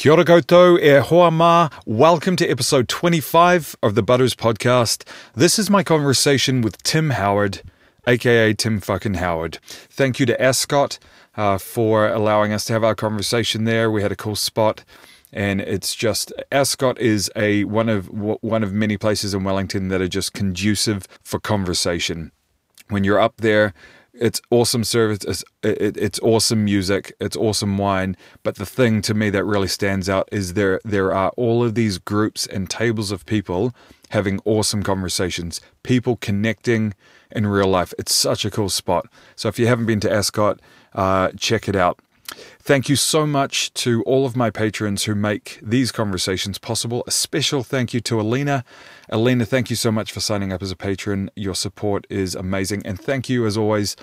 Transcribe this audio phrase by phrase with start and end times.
[0.00, 1.68] Kia ora koutou, e hoa ma.
[1.84, 5.06] Welcome to episode 25 of the Butters Podcast.
[5.34, 7.60] This is my conversation with Tim Howard,
[8.06, 9.58] aka Tim fucking Howard.
[9.62, 10.98] Thank you to Ascot
[11.36, 13.90] uh, for allowing us to have our conversation there.
[13.90, 14.84] We had a cool spot,
[15.34, 20.00] and it's just Ascot is a one of one of many places in Wellington that
[20.00, 22.32] are just conducive for conversation.
[22.88, 23.74] When you're up there,
[24.20, 25.24] it's awesome service.
[25.26, 27.14] It's, it, it's awesome music.
[27.20, 28.16] It's awesome wine.
[28.42, 31.74] But the thing to me that really stands out is there there are all of
[31.74, 33.74] these groups and tables of people
[34.10, 35.60] having awesome conversations.
[35.82, 36.94] People connecting
[37.30, 37.94] in real life.
[37.98, 39.06] It's such a cool spot.
[39.36, 40.60] So if you haven't been to Ascot,
[40.94, 41.98] uh, check it out.
[42.60, 47.02] Thank you so much to all of my patrons who make these conversations possible.
[47.06, 48.64] A special thank you to Alina.
[49.08, 51.30] Alina, thank you so much for signing up as a patron.
[51.34, 52.82] Your support is amazing.
[52.84, 53.96] And thank you, as always,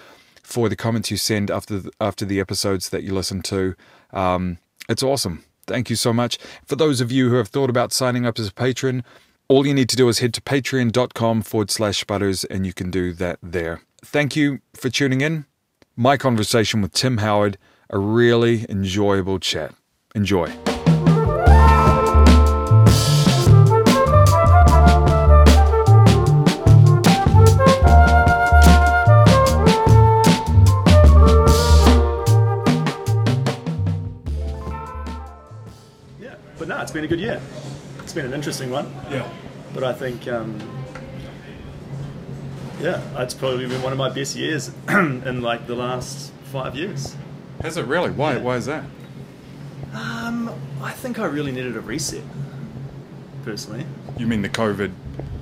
[0.43, 3.75] for the comments you send after the, after the episodes that you listen to.
[4.11, 4.57] Um,
[4.89, 5.43] it's awesome.
[5.65, 6.37] Thank you so much.
[6.65, 9.03] For those of you who have thought about signing up as a patron,
[9.49, 12.91] all you need to do is head to patreon.com forward slash butters and you can
[12.91, 13.81] do that there.
[14.03, 15.45] Thank you for tuning in.
[15.95, 17.57] My conversation with Tim Howard
[17.89, 19.73] a really enjoyable chat.
[20.15, 20.47] Enjoy.
[36.19, 37.39] Yeah, but no, it's been a good year.
[37.99, 38.91] It's been an interesting one.
[39.09, 39.29] Yeah.
[39.73, 40.59] But I think, um,
[42.81, 47.15] yeah, it's probably been one of my best years in like the last five years.
[47.61, 48.11] Has it really?
[48.11, 48.33] Why?
[48.33, 48.41] Yeah.
[48.41, 48.83] Why is that?
[49.93, 52.23] Um, I think I really needed a reset,
[53.43, 53.85] personally.
[54.17, 54.91] You mean the COVID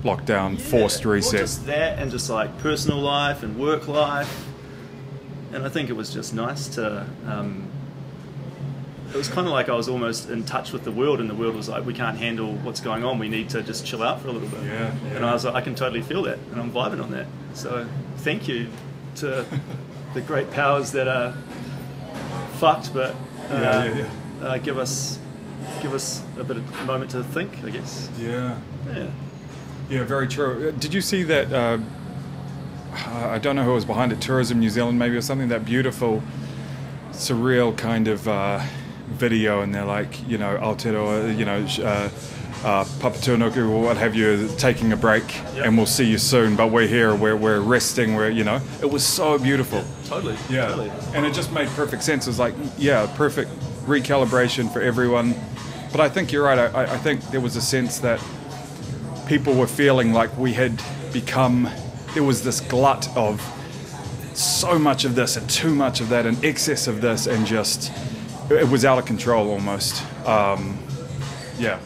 [0.04, 1.40] lockdown forced Yeah, well, reset?
[1.42, 4.46] just that, and just like personal life and work life,
[5.52, 7.06] and I think it was just nice to.
[7.28, 7.64] Um,
[9.14, 11.36] it was kind of like I was almost in touch with the world, and the
[11.36, 13.18] world was like, "We can't handle what's going on.
[13.20, 15.16] We need to just chill out for a little bit." Yeah, yeah.
[15.16, 17.88] And I was like, "I can totally feel that, and I'm vibing on that." So,
[18.18, 18.68] thank you
[19.18, 19.46] to
[20.14, 21.34] the great powers that are
[22.56, 23.16] fucked, but uh,
[23.52, 23.98] Yeah, yeah,
[24.42, 24.48] yeah.
[24.48, 25.20] Uh, give us
[25.82, 28.10] give us a bit of moment to think, I guess.
[28.20, 28.58] Yeah.
[28.88, 29.08] Yeah.
[29.90, 30.70] Yeah, very true.
[30.70, 31.52] Uh, Did you see that?
[31.54, 31.78] Uh,
[33.08, 36.24] I don't know who was behind it, Tourism New Zealand maybe, or something, that beautiful,
[37.12, 38.62] surreal kind of uh,
[39.08, 41.66] video, and they're like, you know, Aotearoa, you know,
[42.64, 45.24] uh, Papatūānuku or what have you, taking a break,
[45.56, 45.66] Yep.
[45.66, 48.90] and we'll see you soon, but we're here, we're, we're resting, we're, you know, it
[48.90, 49.84] was so beautiful.
[50.06, 50.36] Totally.
[50.50, 50.92] Yeah, Totally.
[51.14, 52.26] and it just made perfect sense.
[52.26, 53.52] It was like, yeah, perfect
[53.86, 55.36] recalibration for everyone.
[55.92, 56.58] But I think you're right.
[56.60, 58.20] I, I- I think there was a sense that
[59.28, 60.82] people were feeling like we had
[61.14, 61.70] become,
[62.14, 63.42] there was this glut of
[64.34, 67.92] so much of this and too much of that and excess of this and just,
[68.52, 70.04] it was out of control almost.
[70.28, 70.78] Um,
[71.58, 71.80] yeah.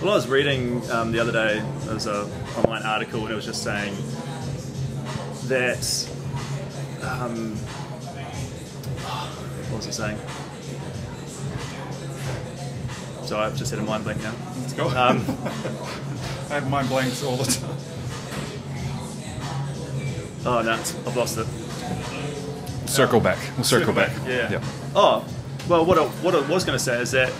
[0.00, 1.60] Well, I was reading um, the other day.
[1.80, 3.94] There was a online article, and it was just saying
[5.48, 6.08] that.
[7.02, 7.56] Um,
[9.66, 10.18] what was it saying?
[13.26, 14.34] So I've just had a mind blank now.
[14.60, 14.88] Let's go.
[14.88, 15.24] Um,
[16.50, 17.76] I have mind blanks all the time.
[20.46, 22.88] oh no, I've lost it.
[22.88, 23.38] Circle back.
[23.56, 24.12] We'll circle, back.
[24.26, 24.52] Yeah.
[24.52, 24.64] yeah.
[24.94, 25.24] Oh,
[25.68, 27.32] well, what I, what I was going to say is that,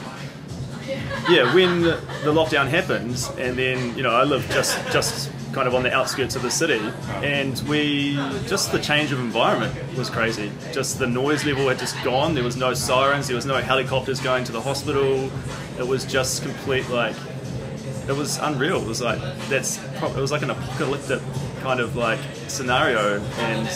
[1.28, 5.74] yeah, when the, lockdown happened, and then you know I live just just kind of
[5.74, 6.80] on the outskirts of the city,
[7.22, 8.14] and we
[8.46, 10.50] just the change of environment was crazy.
[10.72, 12.34] Just the noise level had just gone.
[12.34, 13.26] There was no sirens.
[13.26, 15.30] There was no helicopters going to the hospital.
[15.78, 17.16] It was just complete like
[18.08, 18.80] it was unreal.
[18.82, 21.20] It was like that's it was like an apocalyptic
[21.60, 23.68] kind of like scenario, and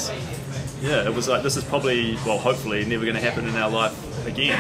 [0.81, 3.71] yeah, it was like this is probably well, hopefully, never going to happen in our
[3.71, 4.59] life again.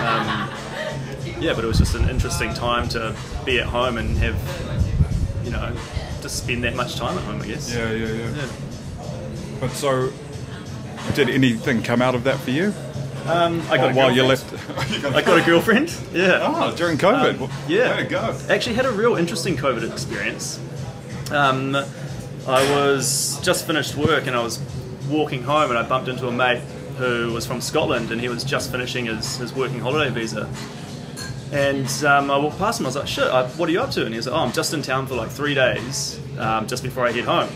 [0.00, 0.50] Um,
[1.40, 3.14] yeah, but it was just an interesting time to
[3.44, 4.36] be at home and have
[5.44, 5.72] you know
[6.22, 7.40] just spend that much time at home.
[7.42, 7.74] I guess.
[7.74, 8.36] Yeah, yeah, yeah.
[8.36, 8.48] Yeah.
[9.60, 10.12] But so,
[11.14, 12.72] did anything come out of that for you?
[13.26, 14.52] Um, I got while you left.
[15.04, 15.94] I got a girlfriend.
[16.12, 16.38] Yeah.
[16.42, 17.34] Oh, during COVID.
[17.34, 17.96] Um, Well, yeah.
[17.96, 18.38] Way to go.
[18.48, 20.58] Actually, had a real interesting COVID experience.
[21.30, 24.58] Um, I was just finished work and I was
[25.08, 26.62] walking home and I bumped into a mate
[26.96, 30.48] who was from Scotland and he was just finishing his, his working holiday visa.
[31.52, 32.86] And um, I walked past him.
[32.86, 34.44] I was like, "Shit, I, what are you up to?" And he was like, "Oh,
[34.44, 37.50] I'm just in town for like three days, um, just before I head home."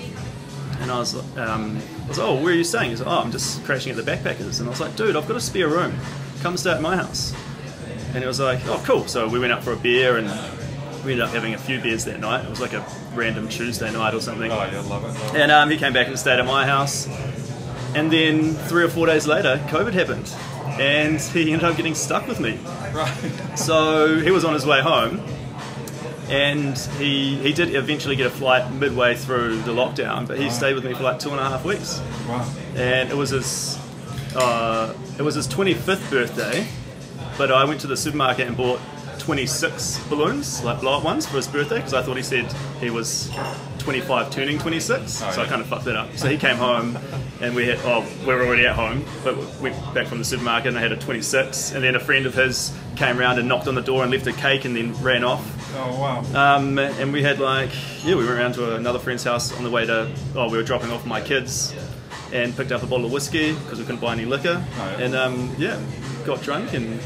[0.80, 3.30] And I was, um, I was, "Oh, where are you staying?" He's like, "Oh, I'm
[3.30, 5.94] just crashing at the backpackers." And I was like, "Dude, I've got a spare room.
[6.42, 7.32] Come stay at my house."
[8.14, 10.26] And he was like, "Oh, cool." So we went out for a beer and
[11.04, 12.44] we ended up having a few beers that night.
[12.44, 14.50] It was like a random Tuesday night or something.
[14.50, 15.34] Oh, yeah, love it.
[15.36, 17.06] And um, he came back and stayed at my house.
[17.94, 20.32] And then three or four days later, COVID happened.
[20.78, 22.58] And he ended up getting stuck with me.
[22.92, 23.12] Right.
[23.56, 25.20] So he was on his way home,
[26.28, 30.74] and he he did eventually get a flight midway through the lockdown, but he stayed
[30.74, 32.48] with me for like two and a half weeks, Wow.
[32.76, 33.78] and it was his
[34.36, 36.66] uh, it was his 25th birthday,
[37.38, 38.80] but I went to the supermarket and bought
[39.18, 42.50] 26 balloons, like blow up ones, for his birthday because I thought he said
[42.80, 43.30] he was
[43.78, 46.16] 25 turning 26, Oh, so I kind of fucked that up.
[46.16, 46.98] So he came home,
[47.40, 50.24] and we had oh we were already at home, but we went back from the
[50.24, 53.48] supermarket and I had a 26, and then a friend of his came round and
[53.48, 55.44] knocked on the door and left a cake and then ran off.
[55.76, 56.56] Oh wow.
[56.56, 57.70] Um, and we had like,
[58.04, 60.62] yeah, we went around to another friend's house on the way to, oh, we were
[60.62, 61.74] dropping off my kids
[62.32, 64.64] and picked up a bottle of whiskey because we couldn't buy any liquor.
[64.78, 65.04] Oh, yeah.
[65.04, 65.80] And um, yeah,
[66.24, 67.00] got drunk and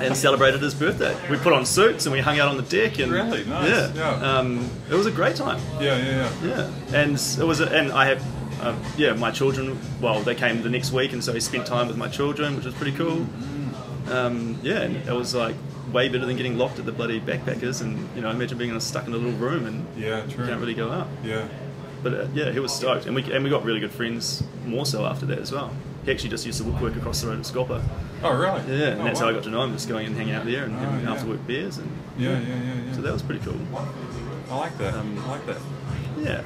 [0.00, 1.14] and celebrated his birthday.
[1.30, 3.44] We put on suits and we hung out on the deck and Really?
[3.44, 3.68] Nice.
[3.68, 4.38] yeah, Yeah.
[4.38, 5.60] Um, it was a great time.
[5.80, 6.48] yeah, yeah, yeah.
[6.90, 8.22] Yeah, and it was, a, and I had,
[8.60, 9.78] uh, yeah, my children.
[10.00, 12.64] Well, they came the next week, and so he spent time with my children, which
[12.64, 13.26] was pretty cool.
[14.10, 15.54] Um, yeah, and it was like
[15.92, 19.06] way better than getting locked at the bloody backpackers, and you know, imagine being stuck
[19.06, 20.46] in a little room and Yeah, true.
[20.46, 21.06] can't really go out.
[21.24, 21.46] Yeah.
[22.02, 24.84] But uh, yeah, he was stoked, and we and we got really good friends more
[24.86, 25.70] so after that as well.
[26.04, 27.82] He actually just used to work across the road at Scopa.
[28.24, 28.78] Oh really?
[28.78, 29.26] Yeah, and Oh, that's wow.
[29.26, 31.12] how I got to know him, just going and hanging out there and having Oh,
[31.12, 32.92] after work beers, and Yeah, yeah, yeah, yeah.
[32.94, 33.56] so that was pretty cool.
[34.50, 34.94] I like that.
[34.94, 35.58] Um, I like that.
[36.18, 36.42] Yeah,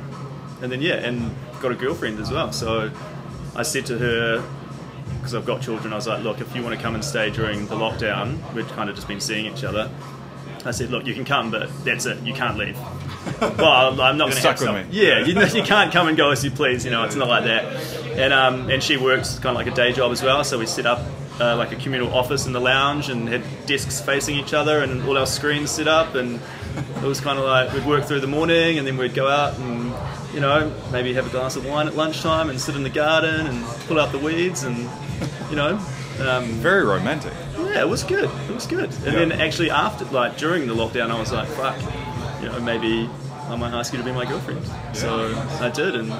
[0.62, 2.52] and then yeah, and got a girlfriend as well.
[2.52, 2.90] So
[3.54, 4.44] I said to her,
[5.18, 7.30] because I've got children, I was like, look, if you want to come and stay
[7.30, 9.90] during the lockdown, we've kind of just been seeing each other.
[10.64, 12.18] I said, look, you can come, but that's it.
[12.24, 12.76] You can't leave.
[13.40, 14.84] well, I'm not going to stuck with me.
[14.90, 16.84] Yeah, you, you can't come and go as you please.
[16.84, 18.05] You know, it's not like that.
[18.16, 20.42] And um, and she works kind of like a day job as well.
[20.44, 21.00] So we set up
[21.40, 25.02] uh, like a communal office in the lounge and had desks facing each other and
[25.06, 26.40] all our screens set up and
[26.96, 29.58] it was kind of like we'd work through the morning and then we'd go out
[29.58, 29.92] and
[30.32, 33.46] you know maybe have a glass of wine at lunchtime and sit in the garden
[33.48, 34.78] and pull out the weeds and
[35.50, 35.76] you know
[36.20, 37.34] um, Very romantic.
[37.58, 39.10] yeah it was good it was good and Yeah.
[39.12, 41.76] then actually after like during the lockdown I was like fuck
[42.42, 43.10] you know maybe
[43.50, 44.64] I might ask you to be my girlfriend
[44.94, 45.60] so nice.
[45.60, 46.12] I did and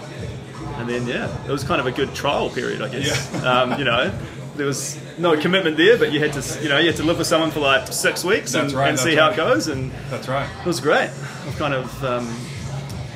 [0.78, 3.84] and then yeah it was kind of a good trial period I guess um, you
[3.84, 4.11] know
[4.56, 7.19] there was no commitment there but you had to you know you had to live
[7.19, 10.28] with someone for like six weeks and, right, and see how it goes and That's
[10.28, 10.49] right.
[10.61, 11.11] it was great.
[11.46, 12.26] I've kind of um,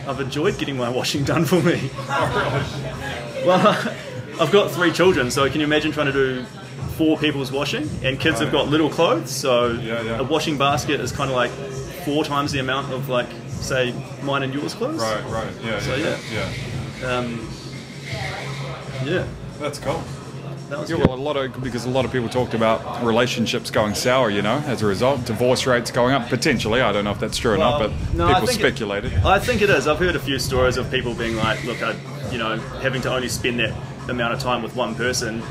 [0.07, 1.91] I've enjoyed getting my washing done for me.
[3.45, 3.69] Well,
[4.41, 6.45] I've got three children, so can you imagine trying to do
[6.97, 7.89] four people's washing?
[8.03, 8.61] And kids Oh, have yeah.
[8.61, 10.19] got little clothes, so Yeah, yeah.
[10.19, 11.51] a washing basket is kind of like
[12.05, 15.01] four times the amount of like say mine and yours clothes.
[15.01, 15.53] Right, right.
[15.65, 16.53] Yeah, So, yeah, yeah.
[17.01, 17.17] Yeah.
[17.17, 17.49] Um,
[19.05, 19.27] yeah,
[19.59, 20.03] That's cool.
[20.69, 23.71] that was Yeah, well, a lot of because a lot of people talked about relationships
[23.71, 24.31] going sour.
[24.31, 26.81] You know, as a result, divorce rates going up potentially.
[26.81, 29.15] I don't know if that's true or not, but no, I people think it- speculated.
[29.25, 29.87] I think it is.
[29.89, 31.97] I've heard a few stories of people being like, "Look, I,
[32.31, 33.73] you know, having to only spend that
[34.09, 35.43] amount of time with one person,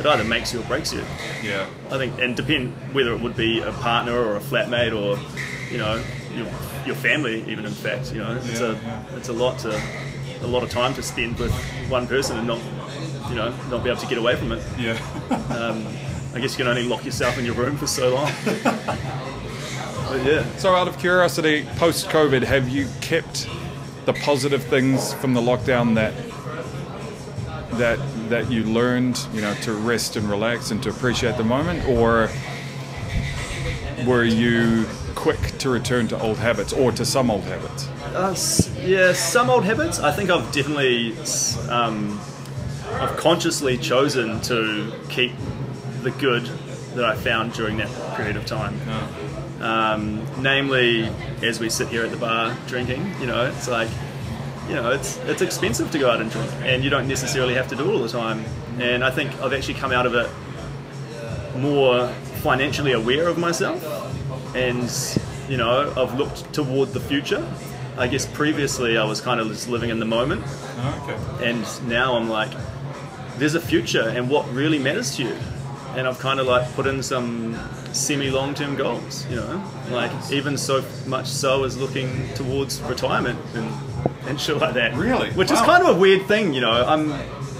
[0.00, 1.02] it either makes you or breaks you."
[1.44, 5.16] yeah, I think, and depend whether it would be a partner or a flatmate or,
[5.72, 6.02] you know,
[6.34, 6.46] your,
[6.86, 7.44] your family.
[7.48, 9.02] Even in fact, you know, it's Yeah, a yeah.
[9.16, 9.80] it's a lot to
[10.46, 11.52] a lot of time to spend with
[11.88, 12.60] one person and not,
[13.28, 14.62] you know, not be able to get away from it.
[14.78, 14.98] yeah.
[15.56, 15.86] Um,
[16.34, 18.30] I guess you can only lock yourself in your room for so long.
[18.44, 20.44] but yeah.
[20.56, 23.48] so, out of curiosity, post COVID, have you kept
[24.04, 26.12] the positive things from the lockdown that
[27.78, 27.98] that
[28.28, 32.28] that you learned, you know, to rest and relax and to appreciate the moment, or
[34.06, 34.84] were you
[35.14, 37.88] quick to return to old habits or to some old habits?
[38.16, 38.34] Uh,
[38.82, 39.98] yeah, some old habits.
[39.98, 41.14] I think I've definitely,
[41.68, 42.18] um,
[42.92, 45.32] I've consciously chosen to keep
[46.00, 46.46] the good
[46.94, 48.80] that I found during that period of time.
[49.60, 51.10] Um, namely,
[51.42, 53.90] as we sit here at the bar drinking, you know, it's like,
[54.66, 57.68] you know, it's it's expensive to go out and drink, and you don't necessarily have
[57.68, 58.42] to do it all the time.
[58.78, 60.30] And I think I've actually come out of it
[61.58, 62.08] more
[62.40, 63.84] financially aware of myself,
[64.56, 64.90] and
[65.50, 67.46] you know, I've looked toward the future.
[67.98, 70.44] I guess previously I was kind of just living in the moment,
[71.02, 71.48] okay.
[71.50, 72.50] and now I'm like,
[73.38, 75.36] there's a future, and what really matters to you.
[75.96, 77.58] And I've kind of like put in some
[77.94, 83.38] semi long term goals, you know, like even so much so as looking towards retirement
[83.54, 83.72] and,
[84.28, 84.94] and shit like that.
[84.94, 85.30] Really?
[85.30, 86.70] Which is kind of a weird thing, you know.
[86.86, 87.08] I'm,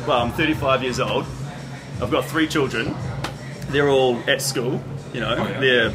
[0.06, 1.24] well, I'm 35 years old.
[2.02, 2.94] I've got three children.
[3.68, 5.60] They're all at school, you know, Oh, yeah.
[5.60, 5.94] they're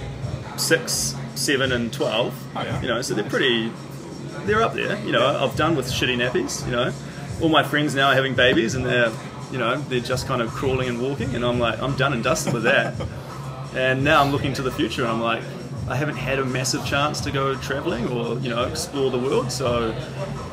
[0.57, 2.33] six, seven, and 12.
[2.55, 2.81] Oh, yeah.
[2.81, 3.71] You know, so they're pretty,
[4.45, 4.98] they're up there.
[5.05, 6.65] You know, I've done with shitty nappies.
[6.65, 6.93] You know,
[7.41, 9.12] all my friends now are having babies, and they're,
[9.51, 12.24] you know, they're just kind of crawling and walking, and I'm like, I'm done and
[12.24, 12.95] dusted with that.
[13.75, 15.43] and now I'm looking to the future, and I'm like,
[15.88, 19.51] I haven't had a massive chance to go traveling or you know explore the world,
[19.51, 19.91] so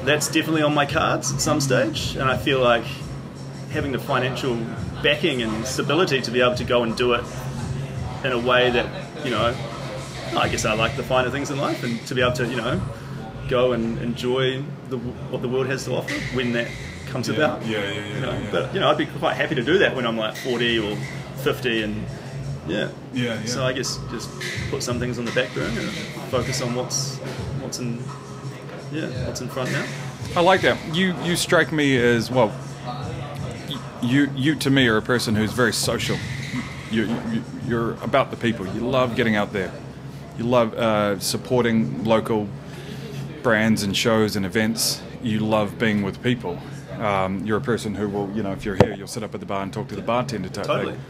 [0.02, 2.84] that's definitely on my cards at some stage, and I feel like
[3.70, 4.56] having the financial
[5.02, 7.24] backing and stability to be able to go and do it
[8.24, 9.54] in a way that you know.
[10.36, 12.56] I guess I like the finer things in life, and to be able to you
[12.56, 12.82] know
[13.48, 16.68] go and enjoy the, what the world has to offer when that
[17.06, 17.66] comes Yeah, about.
[17.66, 18.48] yeah, yeah, yeah, You know, yeah.
[18.50, 20.96] But you know, I'd be quite happy to do that when I'm like 40 or
[21.38, 22.06] 50, and
[22.66, 22.90] yeah.
[23.14, 23.44] Yeah, yeah.
[23.46, 24.28] So I guess just
[24.70, 25.90] put some things on the back burner and
[26.30, 27.16] focus on what's
[27.62, 28.02] what's in
[28.92, 29.86] yeah what's in front now.
[30.36, 30.76] I like that.
[30.94, 32.52] You you strike me as well.
[34.02, 36.18] You you to me are a person who's very social.
[36.90, 38.66] You, you you're about the people.
[38.66, 39.72] You love getting out there.
[40.38, 42.48] You love uh, supporting local
[43.48, 45.00] brands and shows and events.
[45.22, 46.58] You love being with people.
[46.98, 49.40] Um, you're a person who will, you know, if you're here, you'll sit up at
[49.40, 50.92] the bar and talk to the bartender type Totally.
[50.92, 51.02] thing.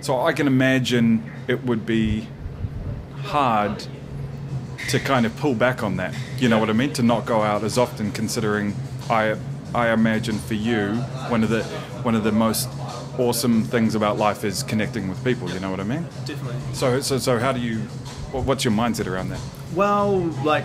[0.00, 2.26] So I can imagine it would be
[3.22, 3.86] hard
[4.88, 6.12] to kind of pull back on that.
[6.38, 6.92] You know what I mean?
[6.94, 8.74] To not go out as often, considering
[9.08, 9.36] I
[9.72, 10.94] I imagine for you
[11.28, 11.62] one of the
[12.02, 12.68] one of the most
[13.16, 15.48] awesome things about life is connecting with people.
[15.52, 16.02] You know what I mean?
[16.24, 16.56] Definitely.
[16.72, 17.82] So so so how do you?
[18.36, 19.40] Wha- What's your mindset around that?
[19.74, 20.64] Well, like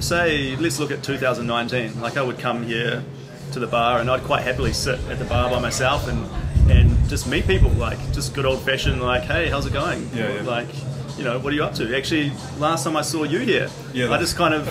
[0.00, 2.00] say, let's look at 2019.
[2.00, 3.04] Like I would come here
[3.52, 6.26] to the bar, and I'd quite happily sit at the bar by myself and
[6.70, 7.70] and just meet people.
[7.70, 10.08] Like just good old fashioned, like, hey, how's it going?
[10.14, 10.42] Yeah, yeah.
[10.42, 10.68] Like,
[11.16, 11.96] you know, what are you up to?
[11.96, 14.68] Actually, last time I saw you here, Yeah, I just kind of.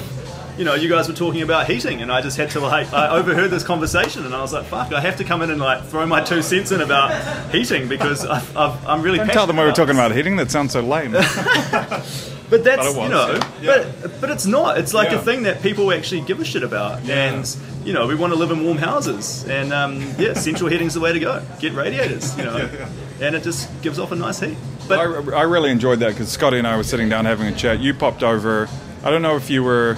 [0.57, 3.09] You know, you guys were talking about heating, and I just had to like, I
[3.09, 5.83] overheard this conversation, and I was like, "Fuck, I have to come in and like
[5.85, 7.11] throw my two cents in about
[7.51, 10.35] heating because I've, I've, I'm really." Don't tell them we were talking about heating.
[10.37, 11.15] That sounds so lame.
[12.49, 13.91] But that's But was, you know, yeah.
[14.01, 14.77] But but it's not.
[14.77, 15.17] It's like Yeah.
[15.17, 17.15] a thing that people actually give a shit about, Yeah.
[17.33, 20.93] and you know, we want to live in warm houses, and um, yeah, central heating's
[20.93, 21.41] the way to go.
[21.59, 22.69] Get radiators, you know,
[23.21, 24.55] and it just gives off a nice heat.
[24.87, 27.55] But I, I really enjoyed that because Scotty and I were sitting down having a
[27.55, 27.79] chat.
[27.81, 28.69] You popped over.
[29.03, 29.97] I don't know if you were.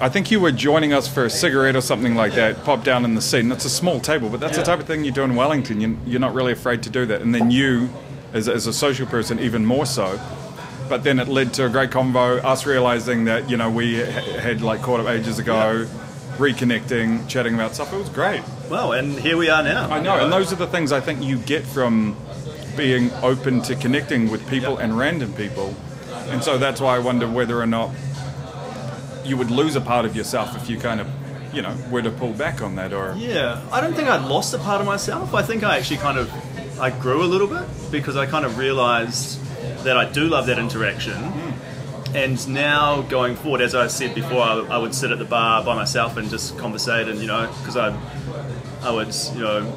[0.00, 2.62] I think you were joining us for a cigarette or something like that.
[2.64, 4.86] Popped down in the seat, and it's a small table, but that's the type of
[4.86, 5.80] thing you do in Wellington.
[5.80, 7.22] You, you're not really afraid to do that.
[7.22, 7.88] And then you,
[8.32, 10.20] as, as a social person, even more so.
[10.94, 12.38] But then it led to a great convo.
[12.44, 15.88] Us realizing that you know we ha- had like caught up ages ago,
[16.36, 17.92] reconnecting, chatting about stuff.
[17.92, 18.42] It was great.
[18.70, 19.90] well, and here we are now.
[19.90, 22.16] I know, and those are the things I think you get from
[22.76, 25.74] being open to connecting with people and random people.
[26.28, 27.90] And so that's why I wonder whether or not
[29.24, 31.08] you would lose a part of yourself if you kind of,
[31.52, 33.16] you know, were to pull back on that or.
[33.18, 35.34] Yeah, I don't think I lost a part of myself.
[35.34, 36.30] I think I actually kind of
[36.78, 39.40] I grew a little bit because I kind of realized
[39.84, 41.32] that I do love that interaction.
[42.14, 45.64] And now going forward, as I said before, I, I would sit at the bar
[45.64, 47.96] by myself and just conversate, and you know, because I,
[48.82, 49.76] I would, you know,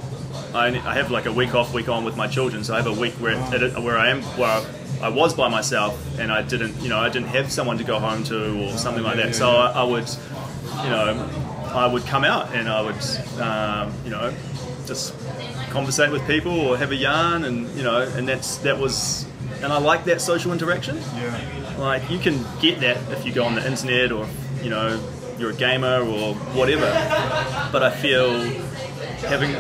[0.54, 2.88] I, I have like a week off, week on with my children, so I have
[2.88, 4.66] a week where it, where I am where I,
[5.02, 8.00] I was by myself, and I didn't, you know, I didn't have someone to go
[8.00, 9.34] home to or something like that.
[9.34, 10.08] So I, I would,
[10.84, 11.30] you know,
[11.74, 14.34] I would come out and I would, um, you know,
[14.86, 15.14] just
[15.72, 19.26] conversate with people or have a yarn, and you know, and that's that was,
[19.62, 20.98] and I like that social interaction.
[21.16, 21.76] Yeah.
[21.78, 24.28] Like you can get that if you go on the internet or
[24.64, 25.00] you know
[25.38, 26.90] you're a gamer or whatever.
[27.72, 28.32] But I feel
[29.28, 29.56] having,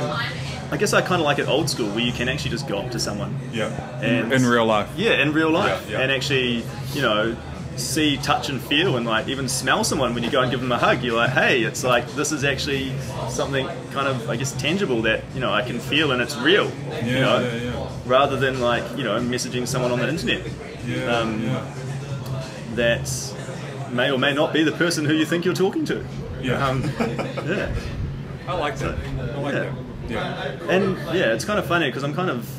[0.71, 2.79] I guess I kind of like it old school where you can actually just go
[2.79, 3.37] up to someone.
[3.51, 3.69] Yeah.
[4.01, 4.89] And- in real life.
[4.95, 6.03] Yeah, in real life, Yeah, yeah.
[6.03, 6.63] and actually,
[6.93, 7.35] you know,
[7.75, 10.71] see, touch, and feel, and like even smell someone when you go and give them
[10.71, 11.03] a hug.
[11.03, 12.91] You're like, hey, it's like this is actually
[13.29, 16.65] something kind of, I guess, tangible that you know I can feel and it's real.
[16.65, 16.71] you
[17.13, 17.86] Yeah, know, yeah, yeah.
[18.07, 20.41] Rather than like you know messaging someone on the internet
[20.85, 21.17] Yeah.
[21.17, 21.65] Um, yeah.
[22.75, 23.33] that
[23.91, 26.05] may or may not be the person who you think you're talking to.
[26.41, 26.65] Yeah.
[26.67, 27.73] Um, yeah.
[28.47, 28.97] I like that.
[28.97, 29.59] I like Yeah.
[29.61, 29.73] that.
[30.09, 30.71] Yeah.
[30.71, 32.49] And yeah, it's kind of funny because I'm kind of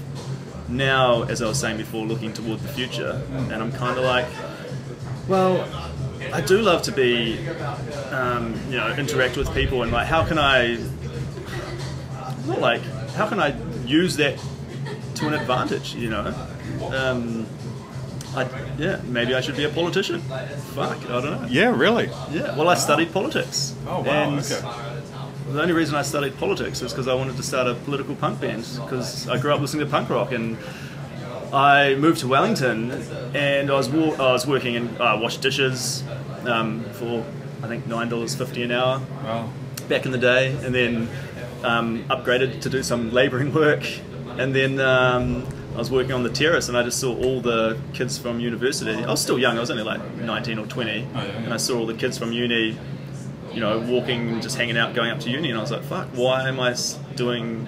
[0.68, 4.26] now, as I was saying before, looking toward the future, and I'm kind of like,
[5.26, 5.66] well,
[6.30, 7.38] I do love to be,
[8.10, 10.76] um, you know, interact with people, and like, how can I,
[12.46, 12.82] not like,
[13.14, 13.54] how can I
[13.86, 14.38] use that
[15.18, 16.34] to an advantage, you know?
[16.94, 17.46] Um,
[18.36, 18.46] I,
[18.78, 20.20] yeah, maybe I should be a politician.
[20.20, 21.46] Fuck, I don't know.
[21.48, 22.06] Yeah, really.
[22.30, 23.74] Yeah, well, I studied politics.
[23.86, 24.60] Oh, wow, okay.
[25.50, 28.40] The only reason I studied politics is because I wanted to start a political punk
[28.40, 30.58] band because I grew up listening to punk rock and
[31.54, 32.90] I moved to Wellington
[33.34, 36.04] and I was wa- I was working and I washed dishes
[36.44, 37.24] um, for
[37.62, 39.48] I think nine dollars fifty an hour Wow.
[39.88, 41.08] back in the day, and then
[41.64, 43.82] um, upgraded to do some labouring work,
[44.38, 47.78] and then um, I was working on the terrace, and I just saw all the
[47.92, 48.92] kids from university.
[49.04, 51.36] I was still young; I was only like nineteen or twenty, Oh, yeah, yeah.
[51.44, 52.78] and I saw all the kids from uni,
[53.52, 55.82] you know, walking, and just hanging out, going up to uni, and I was like,
[55.84, 56.08] "Fuck!
[56.14, 56.74] Why am I
[57.16, 57.66] doing?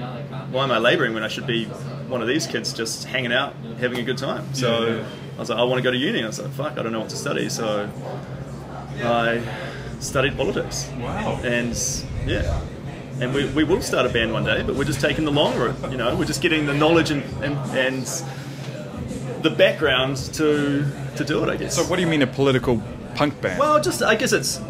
[0.52, 1.66] Why am I labouring when I should be
[2.08, 5.04] one of these kids just hanging out, having a good time?" So Yeah, yeah.
[5.36, 6.78] I was like, "I want to go to uni." And I was like, "Fuck!
[6.78, 7.88] I don't know what to study," so
[9.02, 9.42] I
[10.00, 11.38] studied politics Wow.
[11.44, 11.74] and
[12.26, 12.60] yeah,
[13.20, 15.56] and we, we will start a band one day, but we're just taking the long
[15.58, 15.76] route.
[15.90, 18.06] You know, we're just getting the knowledge and and, and
[19.42, 20.84] the background to
[21.16, 21.48] to do it.
[21.50, 21.74] I guess.
[21.76, 22.82] So, what do you mean a political
[23.14, 23.58] punk band?
[23.58, 24.60] Well, just I guess it's.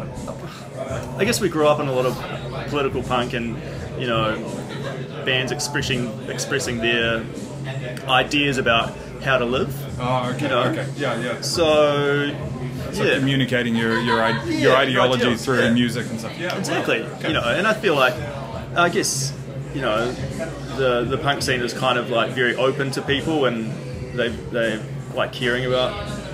[1.17, 2.15] I guess we grew up in a lot of
[2.69, 3.55] political punk and
[3.99, 4.35] you know
[5.25, 7.23] bands expressing expressing their
[8.07, 8.93] ideas about
[9.23, 9.71] how to live.
[9.99, 10.63] oh, okay, you know.
[10.63, 11.41] okay, yeah, yeah.
[11.41, 12.33] So,
[12.91, 15.73] So yeah, communicating your your, i- Yeah, your ideology through yeah.
[15.73, 16.37] music and stuff.
[16.39, 17.03] Yeah, exactly.
[17.03, 17.27] wow, okay.
[17.27, 18.15] You know, and I feel like
[18.75, 19.33] I guess
[19.73, 20.11] you know
[20.77, 23.71] the the punk scene is kind of like very open to people and
[24.17, 24.81] they they
[25.13, 25.91] like caring about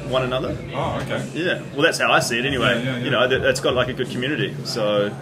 [0.08, 0.58] one another.
[0.74, 1.28] Oh, okay.
[1.34, 2.76] Yeah, well, that's how I see it anyway.
[2.76, 3.04] Yeah, yeah, yeah.
[3.04, 4.56] You know, that, it's got like a good community.
[4.64, 5.14] So,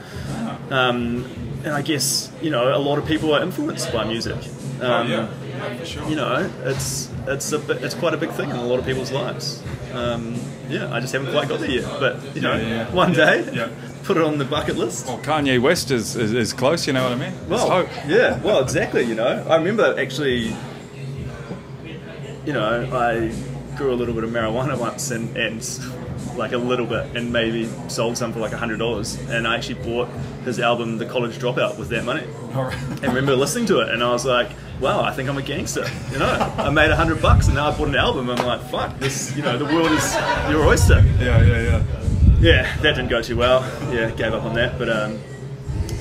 [0.69, 1.25] um,
[1.63, 4.35] and I guess you know a lot of people are influenced by music.
[4.35, 4.43] Um,
[4.81, 6.09] Oh, yeah, yeah, for sure.
[6.09, 8.85] You know, it's it's a bit, it's quite a big thing in a lot of
[8.85, 9.63] people's lives.
[9.93, 10.35] Um,
[10.69, 13.69] yeah, I just haven't quite got there yet, but you know, one day, yeah.
[14.05, 15.07] Put it on the bucket list.
[15.07, 16.87] Well, Kanye West is, is, is close.
[16.87, 17.49] You know what I mean?
[17.49, 17.89] Well, hope.
[18.07, 19.03] yeah, well, exactly.
[19.03, 20.55] You know, I remember actually,
[22.45, 23.33] you know, I
[23.75, 25.61] grew a little bit of marijuana once, and, and
[26.37, 29.55] like a little bit, and maybe sold some for like a hundred dollars, and I
[29.55, 30.07] actually bought
[30.43, 32.25] his album, The College Dropout, with that money.
[32.53, 32.77] All right.
[32.89, 35.41] And I remember listening to it, and I was like, "Wow, I think I'm a
[35.41, 38.29] gangster." You know, I made a hundred bucks, and now I bought an album.
[38.29, 40.15] And I'm like, "Fuck this!" You know, the world is
[40.49, 41.03] your oyster.
[41.19, 42.04] Yeah, yeah, yeah.
[42.45, 43.61] Yeah, that didn't go too well.
[43.91, 44.77] Yeah, gave up on that.
[44.77, 45.19] But um,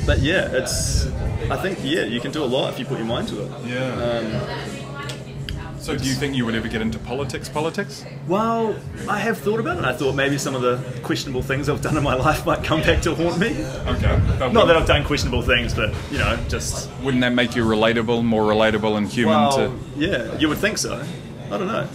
[0.04, 1.06] but yeah, it's.
[1.50, 3.50] I think yeah, you can do a lot if you put your mind to it.
[3.66, 5.78] Yeah.
[5.78, 7.48] so, do you think you would ever get into politics?
[7.48, 8.04] Politics?
[8.28, 8.76] Well,
[9.08, 9.84] I have thought about it.
[9.84, 12.82] I thought maybe some of the questionable things I've done in my life might come
[12.82, 13.48] back to haunt me.
[13.86, 14.20] Okay.
[14.38, 17.64] But Not that I've done questionable things, but you know, just Wouldn't that make you
[17.64, 19.34] relatable, more relatable and human?
[19.34, 21.02] well, to yeah, you would think so.
[21.50, 21.86] I don't know,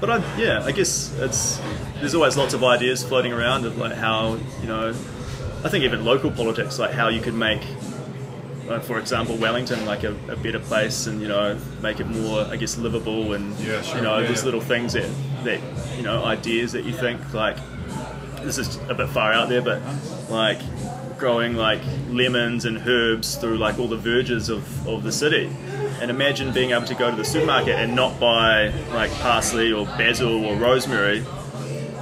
[0.00, 1.60] but I yeah, I guess it's
[2.00, 4.88] there's always lots of ideas floating around of like how you know,
[5.64, 7.62] I think even local politics, like how you could make.
[8.68, 12.42] uh, For example, Wellington, like a, a better place, and you know, make it more,
[12.44, 14.44] I guess, livable, and Yeah, sure, you know, yeah, there's yeah.
[14.46, 15.08] little things that,
[15.44, 15.60] that
[15.96, 17.56] you know, ideas that you think like
[18.42, 19.80] this is a bit far out there, but
[20.30, 20.60] like
[21.18, 21.80] growing like
[22.10, 25.50] lemons and herbs through like all the verges of, of the city.
[26.00, 29.84] And imagine being able to go to the supermarket and not buy like parsley or
[29.84, 31.24] basil or rosemary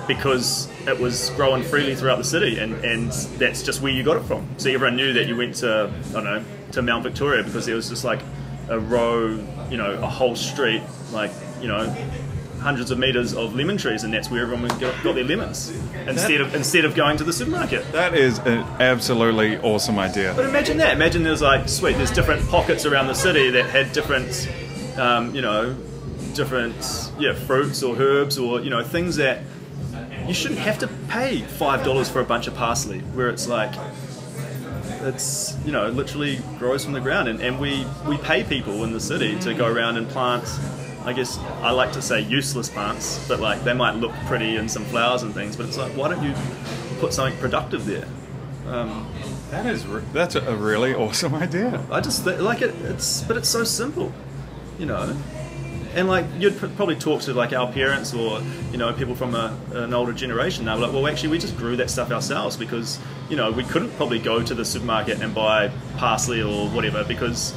[0.07, 4.17] because it was growing freely throughout the city and, and that's just where you got
[4.17, 4.47] it from.
[4.59, 7.75] So everyone knew that you went to I don't know, to Mount Victoria because there
[7.75, 8.21] was just like
[8.69, 9.29] a row,
[9.71, 10.83] you know, a whole street,
[11.13, 11.31] like,
[11.61, 11.95] you know,
[12.67, 15.71] hundreds of meters of lemon trees and that's where everyone got, got their lemons.
[16.09, 17.85] Instead of instead of going to the supermarket.
[17.93, 20.33] that is an absolutely awesome idea.
[20.35, 20.93] But imagine that.
[20.95, 24.49] Imagine there's like, sweet, there's different pockets around the city that had different,
[24.99, 25.77] um, you know,
[26.35, 29.43] different, yeah, fruits or herbs or, you know, things that
[30.27, 33.73] you shouldn't have to pay $5 for a bunch of parsley, where it's like,
[35.03, 37.29] it's, you know, literally grows from the ground.
[37.29, 40.45] And, and we, we pay people in the city to go around and plant,
[41.07, 44.71] I guess I like to say useless plants, but like they might look pretty and
[44.71, 46.35] some flowers and things, but it's like, why don't you
[46.99, 48.07] put something productive there?
[48.67, 49.07] Um,
[49.51, 51.81] That is re- that's a really awesome idea.
[51.93, 52.75] I just th- like it.
[52.83, 54.13] It's but it's so simple,
[54.79, 55.17] you know.
[55.95, 58.43] And like you'd pr- probably talk to like our parents or
[58.73, 60.65] you know people from a, an older generation.
[60.65, 62.99] They're like, well, actually, we just grew that stuff ourselves because
[63.31, 67.55] you know we couldn't probably go to the supermarket and buy parsley or whatever because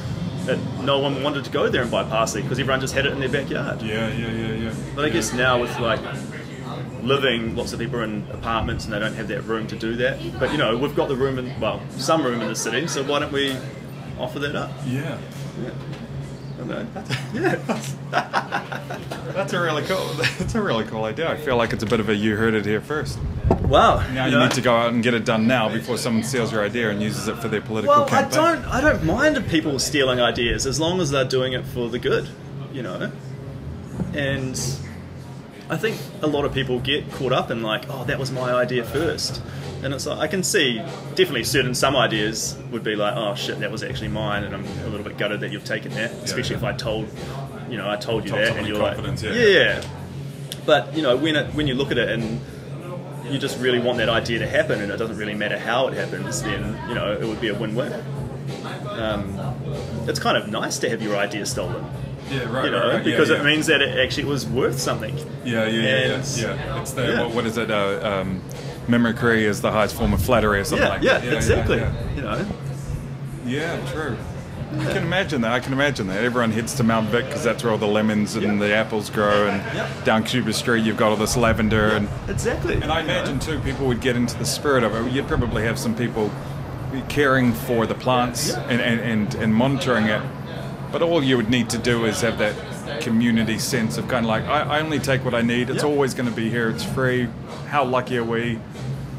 [0.50, 3.14] it, no one wanted to go there and buy parsley because everyone just had it
[3.14, 3.82] in their backyard.
[3.82, 4.74] Yeah, yeah, yeah, yeah.
[4.96, 6.02] But I guess now with like
[7.04, 9.96] living, lots of people are in apartments and they don't have that room to do
[9.98, 10.20] that.
[10.40, 13.04] But you know, we've got the room in well, some room in the city, so
[13.04, 13.58] why don't we
[14.18, 14.72] offer that up?
[14.86, 15.18] Yeah.
[15.66, 16.09] I
[16.66, 16.90] don't.
[17.34, 17.56] Yeah.
[19.34, 20.06] That's a really cool.
[20.38, 21.30] That's a really cool idea.
[21.32, 23.20] I feel like it's a bit of a you heard it here first.
[23.62, 24.06] Wow.
[24.14, 24.44] Now you know?
[24.44, 27.02] need to go out and get it done now before someone steals your idea and
[27.02, 28.32] uses it for their political Well, I campaign.
[28.32, 28.66] don't.
[28.66, 32.28] I don't mind people stealing ideas as long as they're doing it for the good,
[32.74, 33.12] you know.
[34.14, 34.60] And
[35.70, 38.52] I think a lot of people get caught up in like, oh, that was my
[38.54, 39.42] idea first,
[39.84, 40.78] and it's like I can see
[41.16, 44.66] definitely certain some ideas would be like, oh shit, that was actually mine, and I'm
[44.66, 46.68] a little bit gutted that you've taken that, especially yeah.
[46.68, 47.10] if I told,
[47.70, 49.32] you know, I told you Told that, and you're like, yeah.
[49.32, 49.84] yeah.
[50.66, 52.42] But you know, when it when you look at it and
[53.26, 55.94] you just really want that idea to happen, and it doesn't really matter how it
[55.94, 57.94] happens, then you know it would be a win-win.
[58.90, 59.40] Um,
[60.08, 61.86] it's kind of nice to have your idea stolen,
[62.30, 62.66] Yeah, right.
[62.66, 63.04] you know, right, right.
[63.04, 65.16] because yeah, it means that it actually was worth something.
[65.46, 66.08] Yeah, yeah, yeah, yeah.
[66.36, 66.82] yeah.
[66.82, 67.22] It's the yeah.
[67.22, 67.72] What, what is it?
[67.72, 68.42] Uh, um,
[68.90, 71.34] mimicry is the highest form of flattery, or something Yeah, like yeah, that.
[71.34, 71.78] exactly.
[71.78, 72.46] Yeah, You know,
[73.46, 74.18] yeah, true.
[74.80, 75.52] I can imagine that.
[75.52, 76.24] I can imagine that.
[76.24, 78.68] Everyone heads to Mount Vic because that's where all the lemons and Yeah.
[78.68, 79.88] the apples grow, and Yeah.
[80.04, 82.08] down Cuba Street you've got all this lavender and.
[82.28, 82.76] exactly.
[82.76, 85.12] And I imagine too, people would get into the spirit of it.
[85.12, 86.30] You'd probably have some people
[87.08, 90.22] caring for the plants and, and, and, and monitoring it.
[90.92, 92.54] But all you would need to do is have that
[93.02, 95.70] community sense of kind of like, I, I only take what I need.
[95.70, 95.90] It's Yeah.
[95.90, 96.70] always going to be here.
[96.70, 97.28] It's free.
[97.68, 98.60] How lucky are we?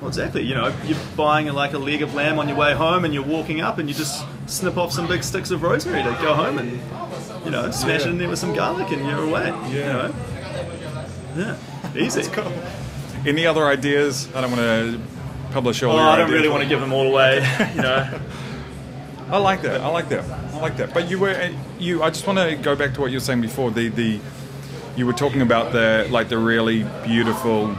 [0.00, 0.42] Well, exactly.
[0.42, 3.22] You know, you're buying like a leg of lamb on your way home, and you're
[3.24, 6.58] walking up, and you just snip off some big sticks of rosemary to go home,
[6.58, 6.80] and
[7.44, 9.48] you know, smash it in there with some garlic, and you're away.
[9.70, 9.92] You Yeah.
[9.92, 10.14] know?
[11.36, 11.56] Yeah.
[11.96, 12.22] Easy.
[12.32, 12.50] cool.
[13.26, 14.28] Any other ideas?
[14.34, 15.00] I don't want to
[15.52, 16.38] publish all Oh, your I don't ideas.
[16.38, 17.46] really want to give them all away.
[17.74, 18.08] You know.
[19.30, 19.80] I like that.
[19.80, 20.24] I like that.
[20.24, 20.92] I like that.
[20.92, 22.02] But you were you.
[22.02, 23.70] I just want to go back to what you were saying before.
[23.70, 24.20] The the
[24.96, 27.76] you were talking about the like the really beautiful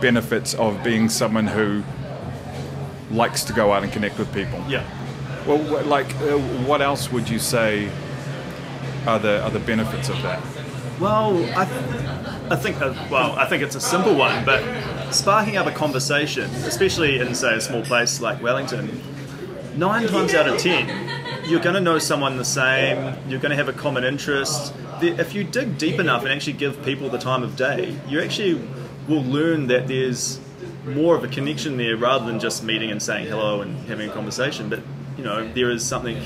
[0.00, 1.82] benefits of being someone who
[3.10, 4.62] likes to go out and connect with people.
[4.68, 4.84] Yeah.
[5.46, 7.90] Well, like, uh, what else would you say
[9.06, 10.42] are the are the benefits of that?
[11.00, 11.62] Well, I,
[12.50, 14.62] I think uh, well, I think it's a simple one, but
[15.12, 19.02] sparking up a conversation, especially in say a small place like Wellington,
[19.76, 20.88] nine times out of ten,
[21.44, 23.14] you're going to know someone the same.
[23.28, 24.74] You're going to have a common interest.
[25.00, 28.60] If you dig deep enough and actually give people the time of day, you actually
[29.08, 30.40] will learn that there's
[30.84, 34.12] more of a connection there rather than just meeting and saying hello and having a
[34.12, 34.68] conversation.
[34.68, 34.80] But
[35.16, 36.18] you know, there is something.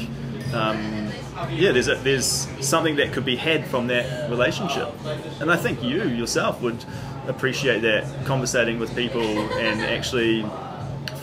[0.53, 1.11] Um,
[1.51, 4.95] yeah, there's a, there's something that could be had from that relationship,
[5.41, 6.85] and I think you yourself would
[7.27, 10.47] appreciate that conversating with people and actually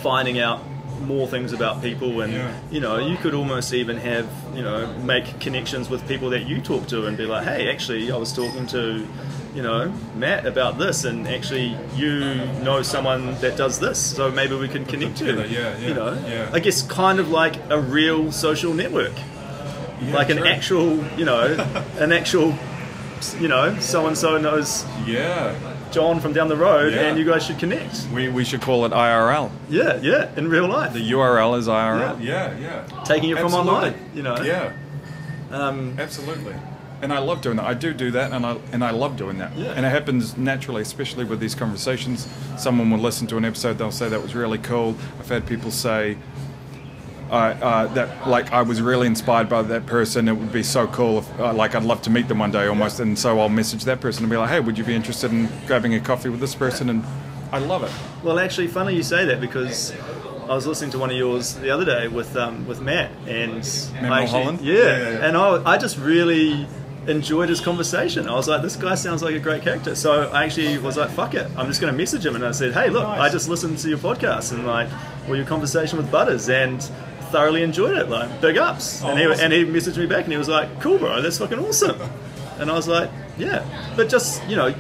[0.02, 0.62] finding out
[1.02, 2.54] more things about people and Yeah.
[2.72, 6.62] you know you could almost even have you know make connections with people that you
[6.62, 9.06] talk to and be like hey actually I was talking to
[9.56, 12.20] you know Matt about this and actually you
[12.64, 15.94] know someone that does this so maybe we can connect together, you yeah, yeah, you
[15.94, 16.50] know yeah.
[16.54, 19.14] I guess kind of like a real social network
[20.12, 20.48] like an true.
[20.48, 21.42] actual you know
[22.00, 22.54] an actual
[23.40, 25.56] you know so and so knows Yeah,
[25.94, 27.02] John from down the road Yeah.
[27.08, 29.50] and you guys should connect we, we should call it IRL.
[29.70, 32.22] yeah yeah in real life The URL is IRL.
[32.22, 33.04] Yeah, yeah.
[33.06, 34.74] taking it from online you know Yeah.
[35.52, 36.56] um, Absolutely.
[37.02, 37.66] And I love doing that.
[37.66, 39.52] I do do that, and I and I love doing that.
[39.58, 39.74] Yeah.
[39.76, 42.30] And it happens naturally, especially with these conversations.
[42.58, 44.96] Someone will listen to an episode, they'll say that was really cool.
[45.20, 46.16] I've had people say
[47.34, 50.28] uh, uh, that like I was really inspired by that person.
[50.28, 52.68] It would be so cool if uh, like I'd love to meet them one day
[52.68, 53.00] almost.
[53.00, 55.50] And so I'll message that person and be like, hey, would you be interested in
[55.66, 56.90] grabbing a coffee with this person?
[56.90, 57.04] And
[57.52, 57.92] I love it.
[58.24, 59.94] Well, actually, funny you say that because
[60.44, 63.52] I was listening to one of yours the other day with um, with Matt and
[63.56, 64.62] I actually- Mulholland?
[64.62, 65.26] Yeah, Yeah, yeah, yeah.
[65.28, 66.68] and I, I just really
[67.08, 68.30] enjoyed his conversation.
[68.30, 69.94] I was like, this guy sounds like a great character.
[69.96, 72.52] So I actually was like, fuck it, I'm just going to message him and I
[72.52, 73.20] said, hey, look, Nice.
[73.20, 74.88] I just listened to your podcast and like,
[75.28, 76.80] well, your conversation with Butters and
[77.34, 78.08] thoroughly enjoyed it.
[78.10, 79.02] Like, big ups.
[79.04, 79.44] Oh, and he awesome.
[79.44, 82.00] and he messaged me back and he was like, cool, bro, that's fucking awesome.
[82.60, 83.66] And I was like, yeah,
[83.98, 84.74] but just you know.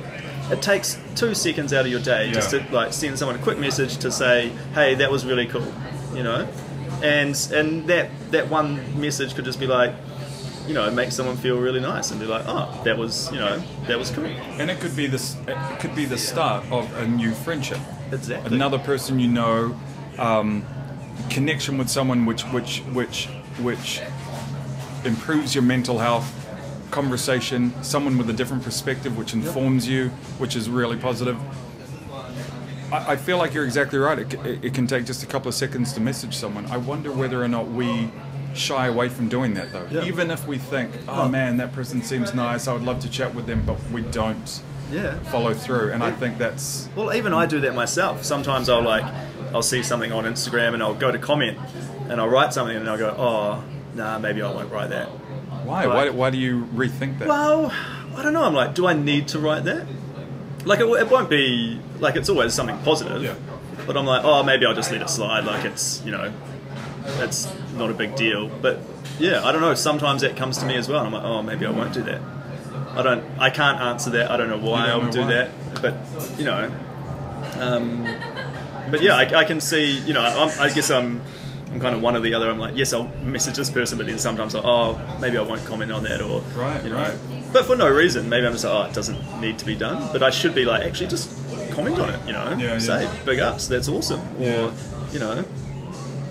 [0.51, 3.57] It takes two seconds out of your day just to like send someone a quick
[3.57, 5.65] message to say, "Hey, that was really cool,"
[6.13, 6.45] you know,
[7.01, 9.95] and and that that one message could just be like,
[10.67, 13.63] you know, make someone feel really nice and be like, "Oh, that was you know
[13.87, 14.25] that was cool."
[14.59, 15.37] And it could be this.
[15.47, 17.79] It could be the start of a new friendship.
[18.11, 18.53] Exactly.
[18.53, 19.73] another person you know,
[20.19, 20.65] um,
[21.29, 23.27] connection with someone which which which
[23.61, 24.01] which
[25.05, 26.31] improves your mental health,
[26.91, 31.37] conversation, someone with a different perspective which informs you, which is really positive.
[32.91, 34.19] I, I feel like you're exactly right.
[34.19, 36.65] It, it, it can take just a couple of seconds to message someone.
[36.67, 38.09] I wonder whether or not we
[38.53, 39.87] shy away from doing that though.
[39.89, 40.05] Yeah.
[40.05, 41.29] Even if we think, oh Oh.
[41.29, 44.61] man, that person seems nice, I would love to chat with them, but we don't
[44.91, 45.17] Yeah.
[45.31, 45.91] follow through.
[45.91, 48.23] And I think that's Well, even I do that myself.
[48.23, 49.03] Sometimes I'll like,
[49.53, 51.57] I'll see something on Instagram and I'll go to comment
[52.09, 53.63] and I'll write something and I'll go, "Oh,
[53.95, 55.09] nah, maybe I won't write that."
[55.63, 55.85] why.
[55.85, 55.95] Right.
[55.95, 57.27] Why, why do you rethink that?
[57.27, 57.71] Well,
[58.15, 58.43] I don't know.
[58.43, 59.87] I'm like, do I need to write that?
[60.65, 63.21] Like, it, it won't be like it's always something positive.
[63.21, 63.35] Yeah.
[63.85, 65.43] But I'm like, oh, maybe I'll just let it slide.
[65.45, 66.31] Like it's, you know,
[67.19, 68.47] it's not a big deal.
[68.47, 68.79] But
[69.19, 69.73] yeah, I don't know.
[69.73, 71.05] Sometimes that comes to me as well.
[71.05, 72.21] I'm like, oh, maybe I won't do that.
[72.91, 73.25] I don't.
[73.39, 74.31] I can't answer that.
[74.31, 75.27] I don't know why I don't would do why.
[75.27, 75.51] that.
[75.81, 75.95] But
[76.37, 76.71] you know,
[77.59, 78.05] um,
[78.93, 79.99] but yeah, I, I can see.
[79.99, 81.21] You know, I'm, I guess I'm.
[81.71, 82.51] I'm kind of one or the other.
[82.51, 85.65] I'm like, yes, I'll message this person, but then sometimes, like, oh, maybe I won't
[85.65, 87.17] comment on that, or Right, you know, right.
[87.51, 88.29] but for no reason.
[88.29, 90.65] Maybe I'm just like, oh, it doesn't need to be done, but I should be
[90.65, 91.31] like, actually, just
[91.71, 92.19] comment on it.
[92.27, 93.23] You know, Yeah, say yeah.
[93.25, 94.71] big ups, that's awesome, or
[95.11, 95.43] you know,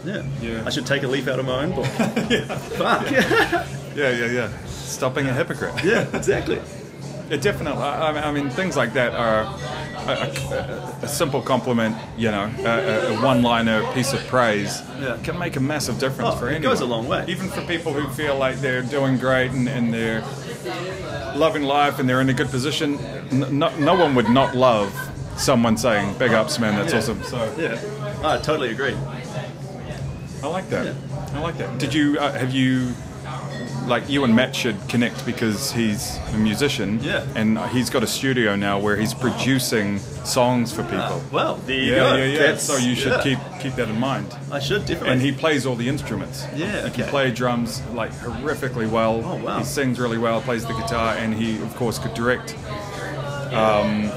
[0.05, 0.23] yeah.
[0.41, 0.63] Yeah.
[0.65, 1.87] I should take a leaf out of my own book.
[2.79, 3.11] Fuck.
[3.11, 4.27] Yeah, yeah, yeah.
[4.31, 4.57] yeah.
[4.67, 5.75] Stopping a hypocrite.
[5.85, 6.61] yeah, exactly.
[7.29, 7.83] Yeah, definitely.
[7.83, 9.45] I I mean, things like that are
[10.09, 10.13] a,
[11.03, 15.17] a, a simple compliment, you know, a, a- one-liner piece of praise Yeah.
[15.23, 16.73] can make a massive difference Oh, for it anyone.
[16.73, 17.25] goes a long way.
[17.29, 20.23] Even for people who feel like they're doing great and, and they're
[21.37, 22.99] loving life and they're in a good position,
[23.31, 24.93] n- no, no one would not love
[25.37, 26.99] someone saying, big ups, man, that's Yeah.
[26.99, 27.23] awesome.
[27.23, 27.81] So, Yeah,
[28.29, 28.95] I totally agree.
[30.43, 30.87] I like that.
[30.87, 30.95] Yeah.
[31.35, 31.79] I like that.
[31.79, 32.93] Did you uh, have you
[33.87, 37.01] like you and Matt should connect because he's a musician.
[37.03, 37.27] Yeah.
[37.35, 41.23] And he's got a studio now where he's producing songs for people.
[41.33, 42.17] Well, there you yeah, go.
[42.17, 42.39] yeah, yeah.
[42.39, 43.23] That's- So you should yeah.
[43.23, 44.35] keep keep that in mind.
[44.51, 45.11] I should definitely.
[45.11, 46.45] And he plays all the instruments.
[46.55, 49.23] Yeah, He can play drums like horrifically well.
[49.25, 49.59] Oh, wow.
[49.59, 52.57] He sings really well, plays the guitar, and he of course could direct.
[53.53, 54.11] Um,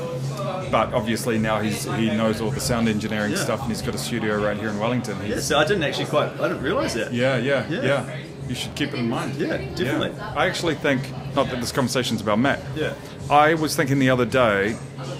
[0.71, 3.37] but obviously now he's he knows all the sound engineering Yeah.
[3.37, 5.17] stuff, and he's got a studio right here in Wellington.
[5.25, 6.29] Yeah, so I didn't actually quite.
[6.39, 7.13] I didn't realize that.
[7.13, 7.81] yeah, yeah, Yeah.
[7.83, 9.35] yeah, You should keep it in mind.
[9.35, 10.19] Yeah, definitely.
[10.19, 11.01] I actually think
[11.35, 12.61] not that this conversation's about Matt.
[12.75, 12.93] Yeah.
[13.29, 14.77] I was thinking the other day,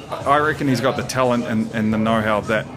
[0.10, 2.68] I reckon he's got the talent and, and the know-how that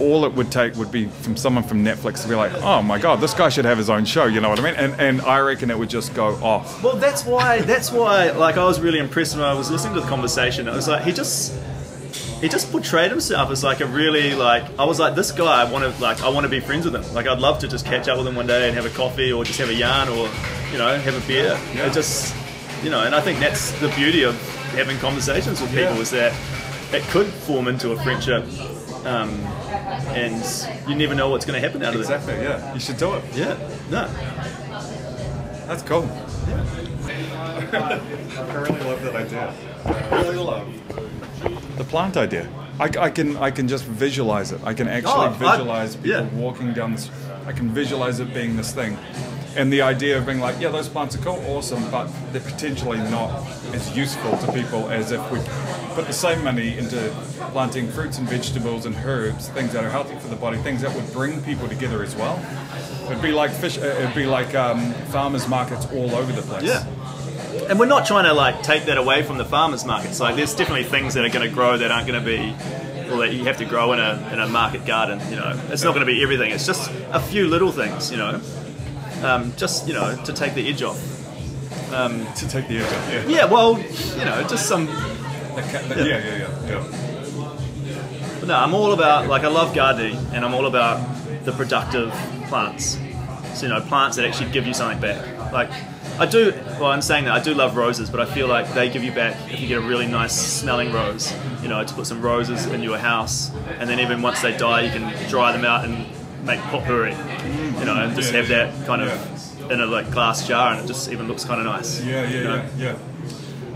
[0.00, 2.98] all it would take would be from someone from Netflix to be like, oh my
[2.98, 4.24] god, this guy should have his own show.
[4.24, 4.74] You know what I mean?
[4.74, 6.82] And and I reckon it would just go off.
[6.82, 7.60] Well, that's why.
[7.60, 8.30] That's why.
[8.30, 10.66] Like, I was really impressed when I was listening to the conversation.
[10.66, 11.54] It was like he just.
[12.40, 15.70] He just portrayed himself as like a really like I was like this guy I
[15.70, 17.84] want to like I want to be friends with him like I'd love to just
[17.84, 20.08] catch up with him one day and have a coffee or just have a yarn
[20.08, 20.26] or
[20.72, 21.86] you know have a beer Yeah.
[21.86, 22.34] it just
[22.82, 24.34] you know and I think that's the beauty of
[24.72, 26.00] having conversations with people Yeah.
[26.00, 26.32] is that
[26.94, 28.44] it could form into a friendship
[29.04, 29.28] um,
[30.16, 30.42] and
[30.88, 32.34] you never know what's going to happen out of Exactly.
[32.34, 32.72] Yeah.
[32.74, 33.24] You should do it.
[33.32, 33.56] it yeah
[33.90, 34.06] no
[35.66, 36.02] That's cool.
[37.72, 38.00] I
[38.54, 39.54] really love that idea.
[39.84, 40.66] I really love
[41.80, 42.46] the plant idea.
[42.78, 44.60] I, I can I can just visualize it.
[44.64, 46.40] I can actually Oh, I- visualize people yeah.
[46.46, 47.10] walking down this.
[47.46, 48.98] I can visualize it being this thing,
[49.56, 52.98] and the idea of being like, yeah, those plants are cool, awesome, but they're potentially
[53.16, 53.30] not
[53.74, 55.38] as useful to people as if we
[55.96, 56.98] put the same money into
[57.52, 60.94] planting fruits and vegetables and herbs, things that are healthy for the body, things that
[60.94, 62.36] would bring people together as well.
[63.06, 63.78] It'd be like fish.
[63.78, 66.62] uh, It'd be like um, farmers markets all over the place.
[66.62, 66.84] Yeah.
[67.70, 70.18] And we're not trying to like take that away from the farmers markets.
[70.20, 72.52] Like there's definitely things that are going to grow that aren't going to be
[73.08, 75.58] well that you have to grow in a in a market garden, you know.
[75.70, 76.50] It's not going to be everything.
[76.50, 78.40] It's just a few little things, you know.
[79.22, 80.98] Um, just, you know, to take the edge off.
[81.90, 83.12] to take the edge off.
[83.12, 83.24] Yeah.
[83.28, 88.36] Yeah, well, you know, just some ca- the- yeah, yeah, yeah, yeah.
[88.40, 90.98] But no, I'm all about like I love gardening and I'm all about
[91.44, 92.10] the productive
[92.48, 92.98] plants.
[93.54, 95.24] So you know, plants that actually give you something back.
[95.52, 95.70] Like
[96.18, 96.52] I do.
[96.78, 99.12] Well, I'm saying that I do love roses, but I feel like they give you
[99.12, 101.32] back if you get a really nice smelling rose.
[101.62, 104.82] You know, to put some roses in your house, and then even once they die,
[104.82, 106.06] you can dry them out and
[106.44, 107.12] make potpourri.
[107.78, 110.86] You know, and just have that kind of in a like glass jar, and it
[110.86, 112.02] just even looks kind of nice.
[112.02, 112.68] Yeah, yeah, you know?
[112.76, 112.98] yeah, yeah.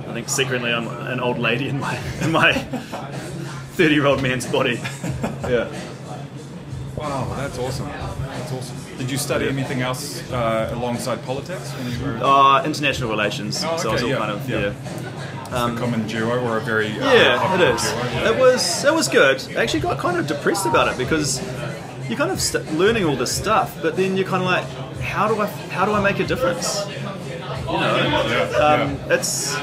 [0.09, 4.47] I think secretly I'm an old lady in my in my 30 year old man's
[4.47, 4.75] body.
[5.43, 5.73] yeah.
[6.97, 7.89] Wow, that's awesome.
[7.89, 8.84] That's awesome.
[8.99, 13.63] Did you study anything else uh, alongside politics when you were Uh, international relations.
[13.65, 14.61] Oh, so I was all yeah, kind of yeah.
[14.61, 15.75] yeah.
[15.75, 17.83] a common duo or a very uh, Yeah, it is.
[17.83, 17.95] duo?
[18.05, 18.31] Yeah.
[18.31, 19.37] It was it was good.
[19.57, 21.41] I actually got kind of depressed about it because
[22.09, 24.67] you're kind of st- learning all this stuff, but then you're kind of like,
[25.03, 26.69] how do I how do I make a difference?
[26.87, 27.01] You
[27.81, 29.57] know, Yeah, um, it's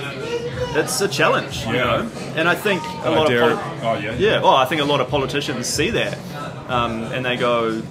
[0.80, 1.65] it's a challenge.
[1.67, 1.84] You Yeah.
[1.86, 2.00] know,
[2.36, 4.13] and I think a Oh, lot dare- of oh, yeah.
[4.28, 4.41] yeah.
[4.46, 6.17] Oh, I think a lot of politicians see that,
[6.70, 7.82] um, and they go,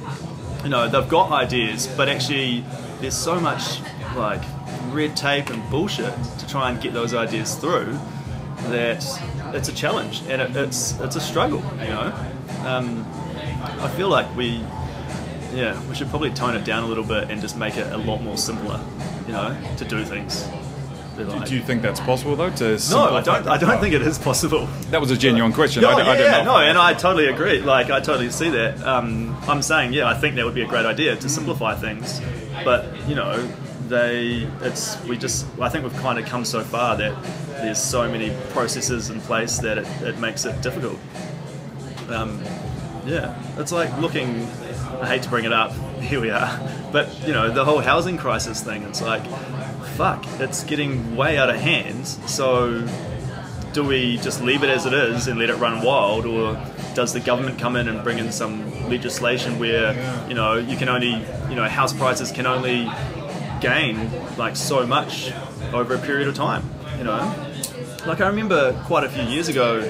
[0.62, 2.64] you know, they've got ideas, but actually,
[3.01, 3.81] there's so much
[4.16, 4.42] like
[4.90, 7.99] red tape and bullshit to try and get those ideas through
[8.68, 9.05] that
[9.55, 11.62] it's a challenge and it, it's it's a struggle.
[11.81, 12.14] You know,
[12.64, 13.07] um,
[13.81, 14.62] I feel like we,
[15.53, 17.96] yeah, we should probably tone it down a little bit and just make it a
[17.96, 18.81] lot more simpler.
[19.27, 20.49] You know, to do things.
[21.26, 22.50] Be like- Do you think that's possible though?
[22.50, 23.48] To no, I don't.
[23.48, 24.66] I don't think it is possible.
[24.90, 25.83] that was a genuine question.
[25.83, 26.59] No, I, yeah, I didn't yeah, know.
[26.59, 27.61] no, and I totally agree.
[27.61, 28.83] Like, I totally see that.
[28.83, 32.20] Um, I'm saying, yeah, I think that would be a great idea to simplify things,
[32.64, 33.46] but you know,
[33.88, 37.14] they, it's we just, I think we've kind of come so far that
[37.48, 40.98] there's so many processes in place that it, it makes it difficult.
[42.09, 42.42] Um,
[43.06, 44.46] yeah, it's like looking.
[45.00, 45.72] I hate to bring it up.
[46.00, 46.48] Here we are,
[46.92, 48.83] but you know, the whole housing crisis thing.
[48.85, 49.22] It's like,
[49.90, 52.07] fuck, it's getting way out of hand.
[52.07, 52.87] So
[53.72, 56.61] do we just leave it as it is and let it run wild, or
[56.94, 59.94] does the government come in and bring in some legislation where
[60.29, 61.12] you know you can only
[61.48, 62.90] you know house prices can only
[63.61, 65.33] gain like so much
[65.72, 66.68] over a period of time?
[66.98, 67.35] You know,
[68.07, 69.81] like I remember quite a few years ago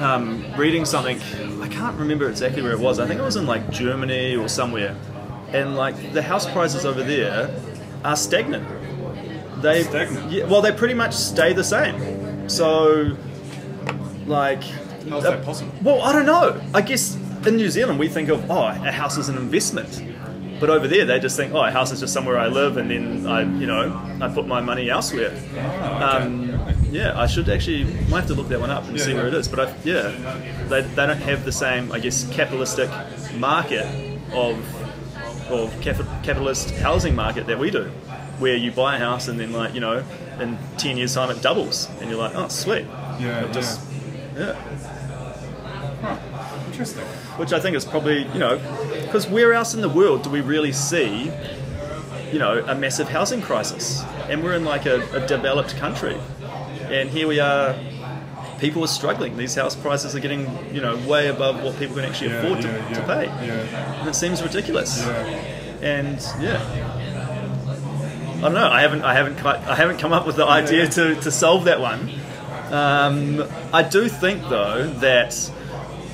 [0.00, 1.20] um, reading something.
[1.62, 2.98] I can't remember exactly where it was.
[2.98, 4.96] I think it was in like Germany or somewhere,
[5.52, 7.54] and like the house prices over there
[8.04, 8.66] are stagnant.
[9.62, 10.30] They Stagnant?
[10.30, 12.48] Yeah, well, they pretty much stay the same.
[12.48, 13.16] So,
[14.26, 14.62] like,
[15.08, 15.72] How's that possible?
[15.82, 16.60] well, I don't know.
[16.74, 20.02] I guess in New Zealand we think of oh, a house is an investment,
[20.60, 22.90] but over there they just think oh, a house is just somewhere I live, and
[22.90, 25.32] then I, you know, I put my money elsewhere.
[25.58, 26.26] Ah, okay.
[26.26, 29.10] Um, yeah, I should actually might have to look that one up and Yeah, see
[29.12, 29.16] yeah.
[29.18, 29.48] where it is.
[29.48, 30.10] But I, yeah,
[30.68, 32.88] they, they don't have the same, I guess, capitalistic
[33.34, 33.86] market
[34.32, 34.56] of
[35.48, 37.84] of capitalist housing market that we do,
[38.38, 40.02] where you buy a house and then like you know
[40.40, 42.84] in ten years time it doubles, and you're like, oh sweet,
[43.18, 43.80] Yeah, It just
[44.36, 44.56] yeah.
[46.66, 47.04] Interesting.
[47.38, 48.58] which I think is probably you know
[49.02, 51.30] because where else in the world do we really see
[52.32, 54.02] you know a massive housing crisis?
[54.28, 56.16] And we're in like a, a developed country.
[56.90, 57.74] And here we are
[58.58, 59.36] people are struggling.
[59.36, 62.62] These house prices are getting you know way above what people can actually Yeah, afford
[62.62, 63.26] to, yeah, to pay.
[63.28, 65.06] and it seems ridiculous.
[65.82, 66.60] And yeah.
[68.36, 68.68] I don't know.
[68.68, 71.64] I haven't I haven't come, I haven't come up with the idea to, to solve
[71.64, 72.10] that one.
[72.70, 75.50] Um, I do think though that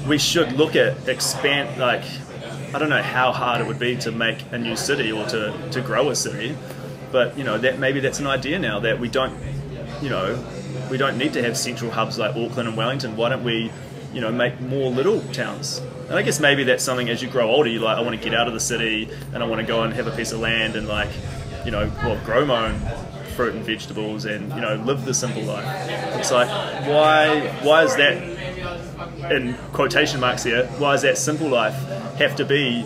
[0.07, 2.05] we should look at expand like
[2.75, 5.71] I don't know how hard it would be to make a new city or to,
[5.71, 6.57] to grow a city
[7.13, 9.39] but you know that maybe that's an idea now that we don't
[10.03, 10.35] you know
[10.91, 13.17] we don't need to have central hubs like Auckland and Wellington.
[13.17, 13.71] Why don't we
[14.13, 15.79] you know make more little towns?
[16.09, 18.23] And I guess maybe that's something as you grow older you like I want to
[18.23, 20.41] get out of the city and I want to go and have a piece of
[20.41, 21.11] land and like
[21.65, 22.81] you know well grow my own
[23.35, 25.65] fruit and vegetables and you know live the simple life.
[26.19, 26.49] It's like
[26.87, 28.33] why why is that
[29.31, 31.75] in quotation marks here, why does that simple life
[32.17, 32.85] have to be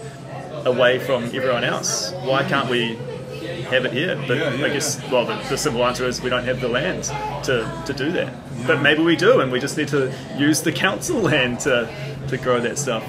[0.64, 2.12] away from everyone else?
[2.24, 2.98] Why can't we
[3.66, 4.16] have it here?
[4.26, 6.68] But Yeah, yeah, I guess, well, the, the simple answer is we don't have the
[6.68, 7.04] land
[7.44, 8.32] to, to do that.
[8.66, 11.88] But maybe we do, and we just need to use the council land to,
[12.28, 13.04] to grow that stuff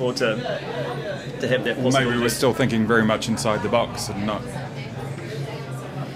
[0.00, 0.36] or to
[1.40, 2.10] to have that possibility.
[2.10, 4.42] Maybe we're still thinking very much inside the box and not.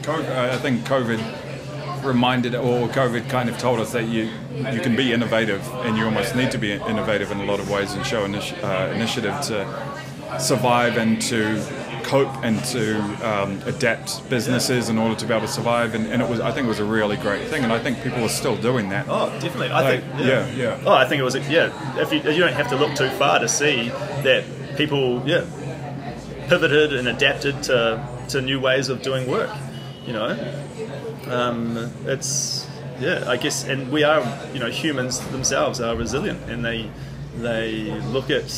[0.03, 4.31] COVID, I think COVID reminded, or COVID kind of told us that you
[4.73, 7.71] you can be innovative, and you almost need to be innovative in a lot of
[7.71, 11.57] ways and show initi- uh, initiative to survive and to
[12.05, 15.95] cope and to um, adapt businesses in order to be able to survive.
[15.95, 18.03] And, and it was, I think, it was a really great thing, and I think
[18.03, 19.07] people are still doing that.
[19.09, 19.71] Oh, definitely.
[19.71, 20.21] I Like, think.
[20.27, 20.81] yeah, yeah.
[20.85, 21.35] Oh, I think it was.
[21.49, 23.89] Yeah, if you, you don't have to look too far to see
[24.23, 24.45] that
[24.77, 25.45] people, yeah,
[26.49, 29.51] pivoted and adapted to to new ways of doing work.
[30.07, 30.55] You know,
[31.29, 32.67] um, it's
[33.01, 33.25] yeah.
[33.27, 34.21] I guess, and we are,
[34.53, 36.91] you know, humans themselves are resilient, and they
[37.37, 38.51] they look at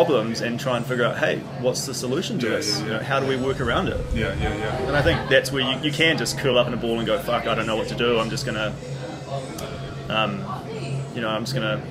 [0.00, 2.78] problems and try and figure out, hey, what's the solution to Yeah, this?
[2.80, 3.98] yeah, You know, how do we work around it?
[4.14, 4.86] Yeah, yeah, yeah.
[4.88, 7.06] And I think that's where you, you can just curl up in a ball and
[7.06, 8.18] go, fuck, I don't know what to do.
[8.18, 8.74] I'm just going to,
[10.10, 10.32] um,
[11.14, 11.82] you know, I'm just going to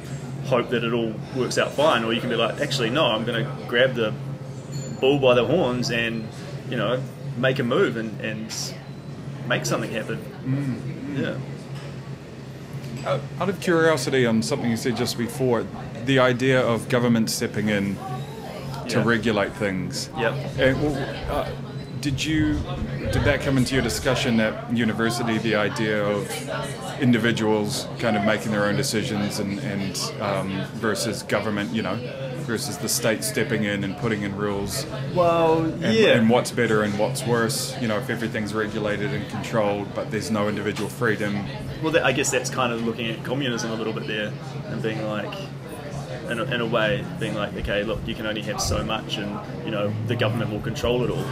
[0.48, 2.04] hope that it all works out fine.
[2.04, 4.14] Or you can be like, actually, no, I'm going to grab the
[5.00, 6.28] bull by the horns and,
[6.70, 7.02] you know,
[7.38, 8.54] make a move and, and
[9.48, 10.20] make something happen.
[11.18, 11.40] Yeah.
[13.10, 15.66] Out out of curiosity on something you said just before,
[16.06, 17.96] the idea of government stepping in
[18.90, 19.04] to Yeah.
[19.06, 20.10] regulate things.
[20.18, 20.34] Yep.
[20.60, 20.96] And, well,
[21.32, 21.48] uh,
[22.02, 22.60] did you
[23.12, 25.38] did that come into your discussion at university?
[25.40, 26.30] The idea of
[27.02, 31.96] individuals kind of making their own decisions and, and um, versus government, you know,
[32.46, 36.10] versus the state stepping in and putting in rules Well, and, yeah.
[36.10, 37.76] and what's better and what's worse.
[37.82, 41.46] You know, if everything's regulated and controlled, but there's no individual freedom.
[41.84, 44.32] Well, I guess that's kind of looking at communism a little bit there
[44.68, 45.34] and being like,
[46.30, 49.18] in a, in a way, being like, okay, look, you can only have so much,
[49.18, 51.26] and you know the government will control it all.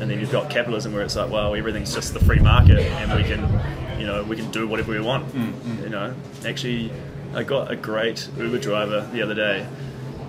[0.00, 3.12] And then you've got capitalism where it's like, well, everything's just the free market, and
[3.20, 5.26] we can, you know, we can do whatever we want.
[5.32, 5.82] Mm, mm.
[5.82, 6.14] You know,
[6.46, 6.92] actually,
[7.34, 9.66] I got a great Uber driver the other day.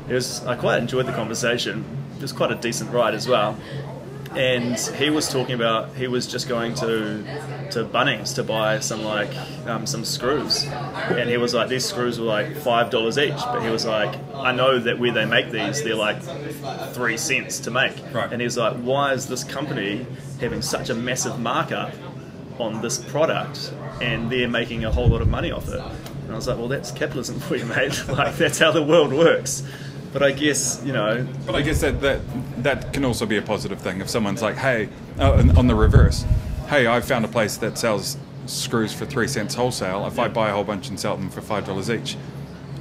[0.08, 1.86] It was I quite enjoyed the conversation.
[2.16, 3.58] It was quite a decent ride as well
[4.36, 7.24] and he was talking about he was just going to
[7.72, 9.30] to Bunnings to buy some like
[9.68, 13.62] um, some screws, and he was like these screws were like five dollars each, but
[13.62, 16.22] he was like I know that where they make these they're like
[16.94, 18.32] three cents to make, Right.
[18.32, 20.06] and he's like why is this company
[20.40, 21.94] having such a massive markup
[22.60, 25.80] on this product and they're making a whole lot of money off it?
[26.24, 29.12] And I was like well that's capitalism for you mate, like that's how the world
[29.14, 29.64] works.
[30.12, 32.22] But I guess you know But I guess that, that
[32.64, 34.02] that can also be a positive thing.
[34.02, 36.26] If someone's like, hey, uh, on- the reverse,
[36.68, 38.18] hey, I found a place that sells
[38.48, 40.08] screws for three cents wholesale.
[40.08, 42.18] If I buy a whole bunch and sell them for five dollars each,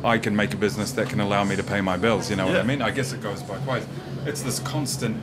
[0.02, 2.30] I can make a business that can allow me to pay my bills.
[2.30, 2.80] You know what I mean?
[2.80, 3.86] I guess it goes both ways.
[4.24, 5.16] It's this constant,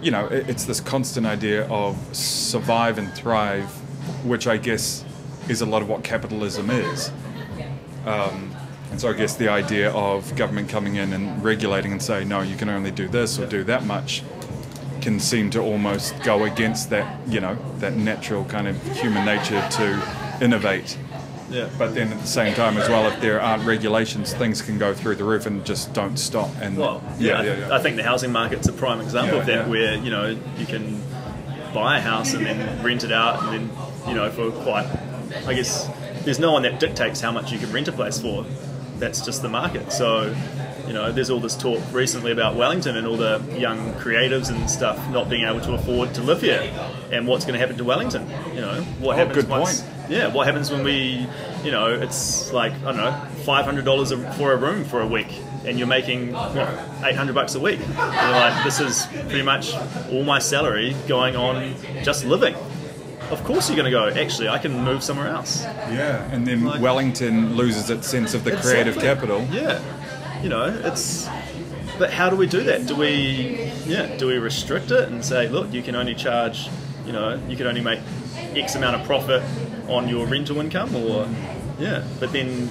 [0.00, 3.66] you know, it's this constant idea of survive and thrive,
[4.24, 5.04] which I guess
[5.48, 7.10] is a lot of what capitalism is.
[8.92, 12.42] And so I guess the idea of government coming in and regulating and saying, no,
[12.42, 14.22] you can only do this or do that much
[15.00, 19.66] can seem to almost go against that, you know, that natural kind of human nature
[19.72, 20.96] to innovate.
[21.50, 21.68] yeah.
[21.76, 24.94] But then at the same time as well, if there aren't regulations, things can go
[24.94, 26.50] through the roof and just don't stop.
[26.60, 27.74] And Well, yeah, yeah, I- yeah, yeah.
[27.74, 31.02] I think the housing market's a prime example of that, where you know you can
[31.74, 33.70] buy a house and then rent it out, and then
[34.06, 34.86] you know for quite,
[35.48, 35.88] I guess
[36.24, 38.44] there's no one that dictates how much you can rent a place for.
[38.98, 39.92] That's just the market.
[39.92, 40.34] So
[40.86, 44.68] you know, there's all this talk recently about Wellington and all the young creatives and
[44.68, 46.60] stuff not being able to afford to live here,
[47.12, 48.28] and what's going to happen to Wellington.
[48.54, 49.80] You know, what Oh, happens once?
[49.82, 49.92] point.
[50.10, 51.26] Yeah, what happens when we,
[51.64, 53.12] you know, it's like I don't know,
[53.44, 55.28] five hundred dollars for a room for a week,
[55.64, 56.68] and you're making what
[57.04, 57.78] eight hundred bucks a week.
[57.78, 59.72] You're like, this is pretty much
[60.10, 62.54] all my salary going on just living.
[63.32, 64.08] Of course, you're going to go.
[64.20, 65.62] Actually, I can move somewhere else.
[65.64, 69.46] Yeah, and then Like- Wellington loses its sense of the creative capital.
[69.50, 69.80] Yeah,
[70.42, 71.28] you know, it's.
[71.98, 72.86] But how do we do that?
[72.86, 76.68] Do we, yeah, do we restrict it and say, look, you can only charge,
[77.06, 78.00] you know, you can only make
[78.56, 79.42] X amount of profit
[79.88, 81.28] on your rental income, or
[81.78, 82.70] yeah, but then,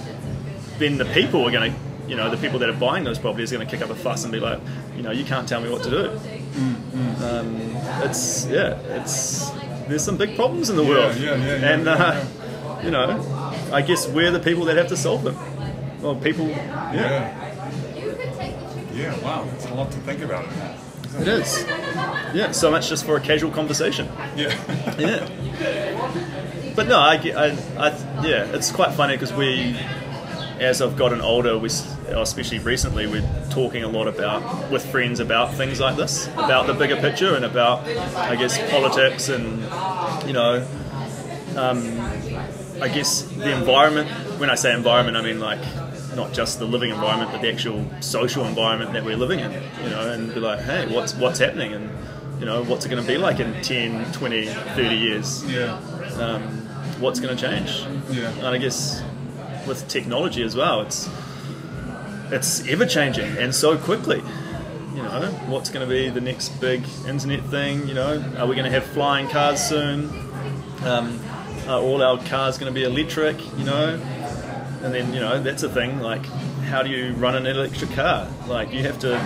[0.79, 1.77] then the people are going to,
[2.09, 3.95] you know, the people that are buying those properties are going to kick up a
[3.95, 4.59] fuss and be like,
[4.97, 6.09] you know, you can't tell me what to do.
[6.55, 7.55] Mm, Um,
[8.03, 9.49] it's yeah, it's
[9.87, 13.21] there's some big problems in the world, yeah, yeah, yeah, and yeah, uh, you know,
[13.71, 15.35] I guess we're the people that have to solve them.
[16.01, 17.47] Well, people, yeah, Yeah.
[18.93, 20.45] Yeah, wow, it's a lot to think about.
[21.19, 21.65] it is.
[22.33, 24.07] Yeah, so much just for a casual conversation.
[24.35, 24.53] Yeah.
[24.99, 25.27] Yeah.
[26.75, 27.89] But no, I, get- I, I
[28.25, 29.75] yeah, it's quite funny because we,
[30.61, 31.69] as I've gotten older, we,
[32.09, 36.73] especially recently, we're talking a lot about with friends about things like this, about the
[36.73, 37.79] bigger picture and about,
[38.15, 39.59] I guess, politics and,
[40.27, 40.65] you know,
[41.57, 41.99] um,
[42.81, 44.09] I guess the environment.
[44.39, 45.59] When I say environment, I mean like
[46.15, 49.51] not just the living environment, but the actual social environment that we're living in.
[49.51, 51.89] You know, and be like, hey, what's what's happening, and
[52.39, 55.43] you know, what's it going to be like in 10, 20, 30 years?
[55.45, 55.79] Yeah.
[56.17, 56.41] um,
[56.99, 57.85] what's going to change.
[58.09, 58.29] Yeah.
[58.29, 59.03] And I guess
[59.67, 61.09] with technology as well, it's
[62.31, 64.23] it's ever changing and so quickly.
[64.95, 67.87] You know, what's going to be the next big internet thing?
[67.87, 70.09] You know, are we going to have flying cars soon?
[70.83, 71.19] Um,
[71.67, 73.39] are all our cars going to be electric?
[73.57, 74.01] You know,
[74.83, 75.99] and then you know that's a thing.
[75.99, 76.25] Like,
[76.65, 78.27] how do you run an electric car?
[78.47, 79.17] Like, you have to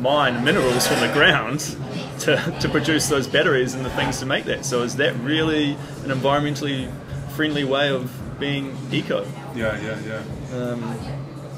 [0.00, 1.60] mine minerals from the ground
[2.20, 4.64] to, to produce those batteries and the things to make that.
[4.64, 6.92] So is that really an environmentally
[7.30, 9.26] friendly way of being eco?
[9.54, 10.56] Yeah, yeah, yeah.
[10.56, 10.98] Um,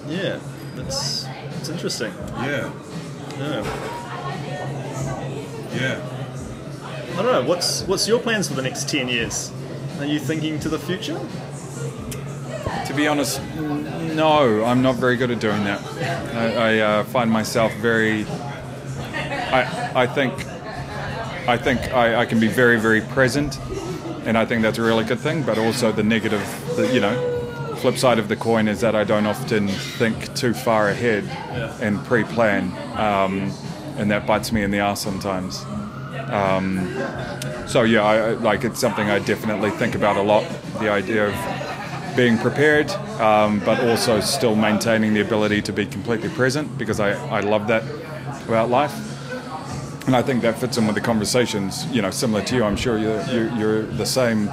[0.07, 0.39] yeah,
[0.75, 1.27] that's
[1.59, 2.13] it's interesting.
[2.43, 2.71] Yeah.
[3.39, 3.63] Yeah.
[5.75, 6.13] Yeah.
[7.13, 7.45] I don't know.
[7.45, 9.51] What's what's your plans for the next ten years?
[9.99, 11.19] Are you thinking to the future?
[12.87, 15.81] To be honest, no, I'm not very good at doing that.
[16.35, 18.27] I, I uh, find myself very.
[19.53, 20.35] I, I think.
[21.49, 23.61] I think I, I can be very, very present,
[24.25, 25.43] and I think that's a really good thing.
[25.45, 26.43] But also the negative,
[26.75, 27.36] the, you know,
[27.77, 31.25] flip side of the coin is that I don't often think too far ahead
[31.81, 33.53] and pre-plan, um,
[33.97, 35.65] and that bites me in the ass sometimes.
[36.31, 36.89] Um,
[37.67, 40.45] so yeah, I, like it's something I definitely think about a lot.
[40.81, 46.31] The idea of being prepared, um, but also still maintaining the ability to be completely
[46.31, 47.85] present because I, I love that
[48.47, 48.95] about life.
[50.07, 52.65] And I think that fits in with the conversations, you know, similar to you.
[52.65, 54.51] I'm sure you're, you're, you're the same.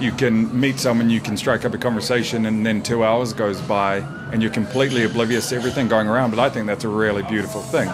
[0.00, 3.60] You can meet someone, you can strike up a conversation, and then two hours goes
[3.60, 3.98] by
[4.32, 6.30] and you're completely oblivious to everything going around.
[6.30, 7.88] But I think that's a really beautiful thing.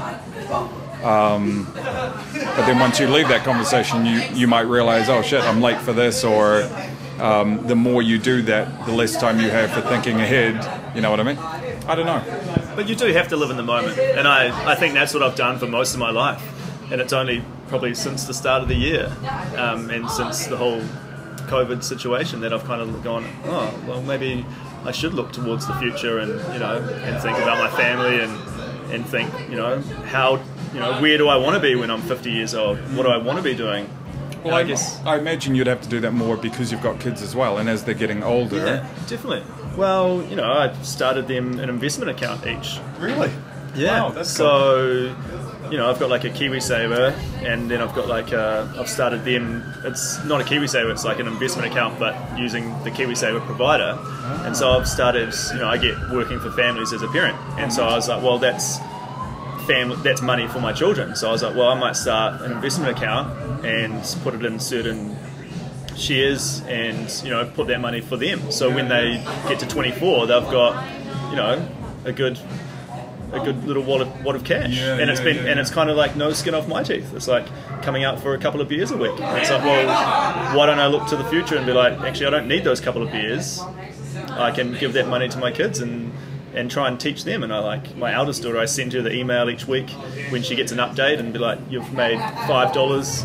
[1.05, 5.61] Um, but then once you leave that conversation, you, you might realize, oh shit, I'm
[5.61, 6.63] late for this, or
[7.19, 10.95] um, the more you do that, the less time you have for thinking ahead.
[10.95, 11.39] You know what I mean?
[11.39, 12.23] I don't know.
[12.75, 15.23] But you do have to live in the moment, and I, I think that's what
[15.23, 16.43] I've done for most of my life.
[16.91, 19.15] And it's only probably since the start of the year,
[19.57, 20.83] um, and since the whole
[21.51, 24.45] COVID situation, that I've kind of gone, oh, well, maybe
[24.85, 28.33] I should look towards the future, and you know, and think about my family, and
[28.93, 30.41] and think, you know, how,
[30.73, 32.79] you know, where do I want to be when I'm 50 years old?
[32.97, 33.89] What do I want to be doing?
[34.45, 36.99] Well, I, I guess I imagine you'd have to do that more because you've got
[36.99, 38.57] kids as well, and as they're getting older.
[38.57, 39.43] yeah, definitely.
[39.77, 42.81] Well, you know, I started them an investment account each.
[42.99, 43.31] Really?
[43.75, 44.03] Yeah.
[44.03, 45.15] Wow, that's so,
[45.71, 47.13] you know, I've got like a KiwiSaver,
[47.45, 49.63] and then I've got like a, I've started them.
[49.85, 53.97] It's not a KiwiSaver; it's like an investment account, but using the KiwiSaver provider.
[53.99, 54.47] Ah.
[54.47, 55.33] And so I've started.
[55.53, 58.23] You know, I get working for families as a parent, and so I was like,
[58.23, 58.79] well, that's
[59.67, 59.97] family.
[60.03, 61.15] That's money for my children.
[61.15, 64.59] So I was like, well, I might start an investment account and put it in
[64.59, 65.17] certain
[65.97, 68.51] shares and you know put that money for them.
[68.51, 71.69] So when they get to 24, they've got you know
[72.05, 72.39] a good
[73.33, 75.61] a good little wad of, wad of cash, Yeah, and it's yeah, been yeah, and
[75.61, 77.15] it's kind of like no skin off my teeth.
[77.15, 77.47] It's like
[77.83, 79.19] coming out for a couple of beers a week.
[79.21, 82.27] And it's like, well, why don't I look to the future and be like, actually,
[82.27, 83.61] I don't need those couple of beers.
[84.31, 86.13] I can give that money to my kids and
[86.53, 87.43] and try and teach them.
[87.45, 88.59] And I like my eldest daughter.
[88.59, 89.91] I send her the email each week
[90.31, 92.19] when she gets an update and be like, "You've made
[92.49, 93.25] five dollars,"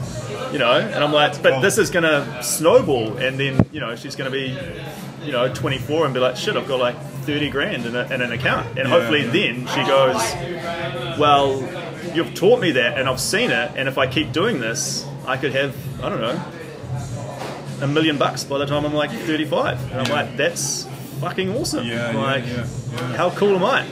[0.51, 0.73] you know.
[0.73, 4.55] And I'm like, "But this is to snowball, and then you know she's to be
[5.25, 8.21] you know 24 and be like, shit, I've got like 30 grand in, a, in
[8.21, 9.31] an account, and hopefully yeah.
[9.31, 11.59] then she goes, well,
[12.15, 15.37] you've taught me that, and I've seen it, and if I keep doing this, I
[15.37, 16.43] could have I don't know
[17.81, 20.13] a million bucks by the time I'm like 35, and I'm Yeah.
[20.13, 20.87] like, that's
[21.19, 21.85] fucking awesome.
[21.85, 23.17] Yeah, yeah, like, yeah, yeah.
[23.17, 23.85] how cool am I?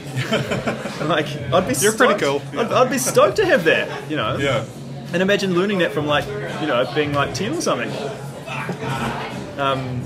[1.00, 2.20] I'm like, I'd be You're pretty stoked-
[2.52, 2.72] cool, I'd.
[2.72, 4.38] I'd be stoked to have that, you know.
[4.38, 4.64] Yeah.
[5.12, 7.90] And imagine learning that from like, you know, being like 10 or something.
[9.58, 10.02] Um,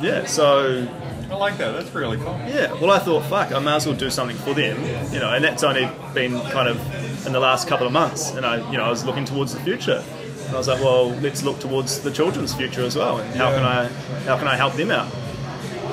[0.00, 0.86] yeah, so
[1.30, 1.72] I like that.
[1.72, 2.38] That's really cool.
[2.46, 4.82] yeah, well, I thought, fuck, I might as well do something for them,
[5.12, 8.46] you know, and that's only been kind of in the last couple of months, and
[8.46, 10.02] I, you know, I was looking towards the future.
[10.46, 13.50] And I was like, well, let's look towards the children's future as well, and how
[13.50, 13.56] Yeah.
[13.56, 13.86] can I,
[14.24, 15.12] how can I help them out?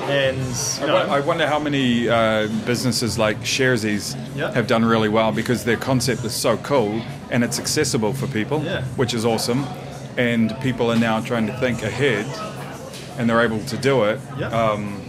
[0.08, 4.52] And you I know, I wonder how many uh, businesses like Sharesies Yeah.
[4.52, 8.62] have done really well because their concept is so cool and it's accessible for people,
[8.62, 8.82] Yeah.
[8.96, 9.66] which is awesome.
[10.16, 12.24] And people are now trying to think ahead,
[13.18, 14.20] and they're able to do it.
[14.38, 14.48] Yeah.
[14.48, 15.02] Um,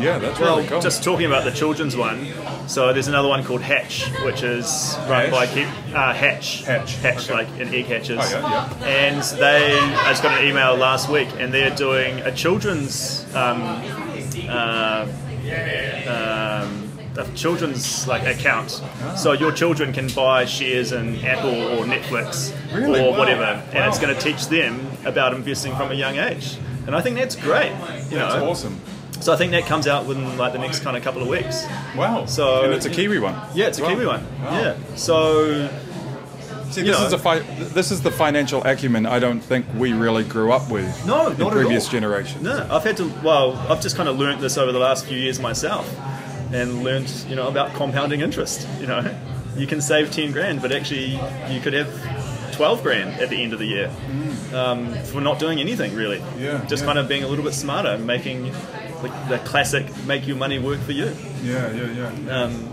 [0.00, 0.80] yeah, that's well, really cool.
[0.80, 2.26] just talking about the children's one.
[2.68, 5.30] So there's another one called Hatch, which is run Hatch?
[5.30, 7.32] by Keep, uh, Hatch, Hatch, Hatch, okay.
[7.34, 8.18] like in egg hatches.
[8.22, 8.86] Oh, yeah, yeah.
[8.86, 13.60] And they, I just got an email last week, and they're doing a children's, um,
[14.48, 15.06] uh,
[16.06, 16.86] um,
[17.16, 18.80] a children's like account.
[19.02, 19.14] Ah.
[19.16, 23.00] So your children can buy shares in Apple or Netflix Really?
[23.00, 23.18] or Wow.
[23.18, 26.56] whatever, and it's going to teach them about investing from a young age.
[26.90, 27.70] And I think that's great.
[28.10, 28.80] You that's know, awesome.
[29.20, 31.64] so I think that comes out within like the next kind of couple of weeks.
[31.96, 32.24] Wow.
[32.26, 33.36] So- and it's a Kiwi one.
[33.54, 33.82] Yeah, it's a.
[33.86, 34.26] Kiwi one.
[34.42, 34.60] Wow.
[34.60, 34.74] Yeah.
[34.96, 35.68] So
[36.72, 37.06] See, this know.
[37.06, 37.38] is a fi-
[37.74, 41.06] this is the financial acumen I don't think we really grew up with.
[41.06, 41.92] No, in not previous all.
[41.92, 42.42] generations.
[42.42, 43.08] no, I've had to.
[43.22, 45.88] Well, I've just kind of learnt this over the last few years myself,
[46.52, 48.66] and learned you know about compounding interest.
[48.80, 49.14] You know,
[49.56, 51.20] you can save ten grand, but actually
[51.52, 51.88] you could have
[52.60, 53.90] twelve grand at the end of the year
[54.52, 56.18] um, for not doing anything really.
[56.18, 56.40] Mm.
[56.40, 56.88] Yeah, Just yeah.
[56.88, 58.52] kind of being a little bit smarter, making
[59.02, 61.06] like the classic make your money work for you.
[61.42, 62.30] Yeah, yeah, yeah.
[62.42, 62.68] Um,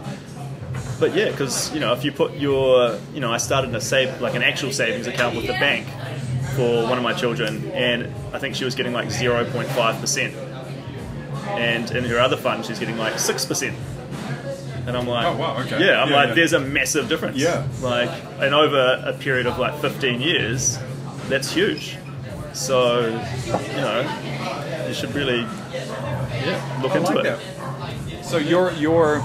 [1.00, 4.20] but yeah, because you know, if you put your, you know, I started a save
[4.20, 5.88] like an actual savings account with the bank
[6.58, 10.02] for one of my children, and I think she was getting like zero point five
[10.02, 10.36] percent,
[11.48, 13.78] and in her other fund she's getting like six percent.
[14.88, 15.86] And I'm like, Oh, wow, okay.
[15.86, 16.34] yeah, I'm Yeah, like, yeah.
[16.36, 17.38] there's a massive difference.
[17.38, 17.68] Yeah.
[17.82, 18.10] Like,
[18.40, 20.80] and over a period of like 15 years,
[21.28, 21.98] that's huge.
[22.54, 27.40] So, you know, you should really, yeah, look I into like it.
[27.40, 28.26] that.
[28.26, 29.22] So your your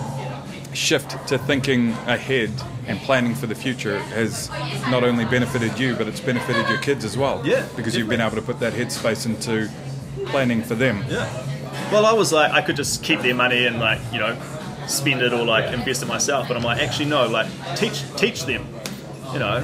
[0.75, 2.51] shift to thinking ahead
[2.87, 4.49] and planning for the future has
[4.91, 7.41] not only benefited you, but it's benefited your kids as well.
[7.45, 9.71] Yeah, because you've been able to put that headspace into
[10.27, 11.05] planning for them.
[11.09, 11.27] Yeah.
[11.91, 14.35] Well, I was like, I could just keep their money and like, you know,
[14.89, 16.49] spend it or like invest it myself.
[16.49, 17.26] But I'm like, actually, no.
[17.28, 18.66] Like, teach teach them.
[19.33, 19.61] You know,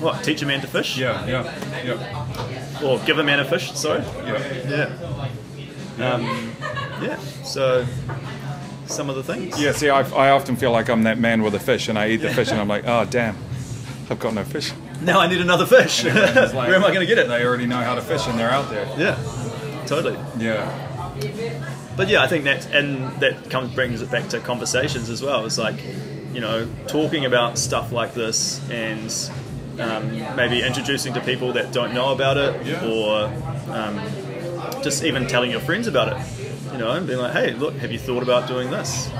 [0.00, 0.22] what?
[0.24, 0.96] Teach a man to fish?
[0.96, 3.72] Yeah, yeah, yeah, Or give a man a fish?
[3.72, 4.02] Sorry.
[4.26, 4.90] yeah.
[5.98, 6.12] Yeah.
[6.14, 6.52] Um,
[7.02, 7.18] yeah.
[7.44, 7.84] So
[8.86, 9.60] some of the things.
[9.60, 12.08] Yeah, see, I, I often feel like I'm that man with a fish, and I
[12.08, 13.36] eat the fish, and I'm like, oh damn,
[14.08, 14.72] I've got no fish.
[15.02, 16.04] Now I need another fish.
[16.04, 17.28] Like- Where am I going to get it?
[17.28, 18.86] They already know how to fish, and they're out there.
[18.98, 19.16] Yeah.
[19.86, 20.16] Totally.
[20.38, 20.64] Yeah,
[22.00, 25.44] But yeah, I think that and that comes brings it back to conversations as well.
[25.44, 25.76] It's like,
[26.32, 29.12] you know, talking about stuff like this and
[29.78, 32.86] um, maybe introducing to people that don't know about it, Yeah.
[32.86, 33.24] or
[33.70, 34.00] um,
[34.82, 36.72] just even telling your friends about it.
[36.72, 39.10] You know, and being like, hey, look, have you thought about doing this?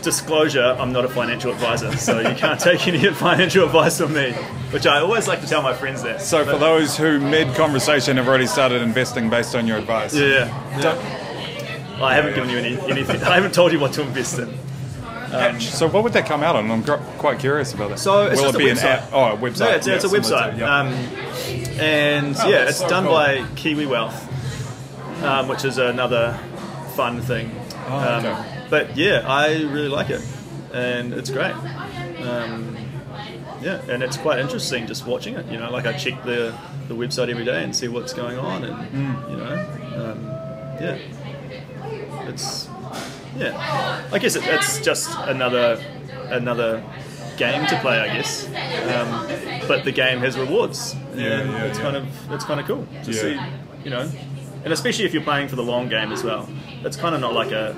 [0.00, 4.32] Disclosure: I'm not a financial advisor, so you can't take any financial advice from me.
[4.72, 6.22] Which I always like to tell my friends that.
[6.22, 10.80] So for those who mid-conversation have already started investing based on your advice, Yeah, yeah.
[10.80, 11.29] don't-
[12.00, 13.22] Well, I haven't given you any, anything.
[13.22, 14.48] I haven't told you what to invest in.
[15.60, 16.70] so what would that come out on?
[16.70, 17.98] I'm gr- quite curious about that.
[17.98, 18.84] So it's Will just it a be an website.
[18.84, 19.08] app?
[19.12, 19.60] Oh, a website.
[19.68, 20.52] Yeah, it's, it's a website.
[20.54, 20.78] to- yeah.
[20.80, 20.88] Um,
[21.80, 23.12] and Oh, yeah, it's so done cool.
[23.12, 26.38] by Kiwi Wealth, um, which is another
[26.96, 27.54] fun thing.
[27.86, 28.64] Oh, um, okay.
[28.70, 30.22] But yeah, I really like it,
[30.72, 31.54] and it's great.
[32.22, 32.76] Um,
[33.62, 35.46] yeah, and it's quite interesting just watching it.
[35.46, 36.54] You know, like I check the
[36.88, 39.30] the website every day and see what's going on, and Hmm.
[39.30, 39.52] you know,
[40.10, 40.24] um,
[40.80, 40.98] yeah,
[42.30, 42.68] it's
[43.36, 44.08] yeah.
[44.12, 45.82] I guess it, it's just another
[46.30, 46.82] another
[47.36, 48.46] game to play, I guess.
[48.46, 51.84] Um, but the game has rewards, Yeah, and yeah, it's yeah.
[51.84, 53.20] kind of it's kind of cool to Yeah.
[53.20, 53.40] see,
[53.84, 54.10] you know,
[54.64, 56.48] and especially if you're playing for the long game as well.
[56.84, 57.76] It's kind of not like a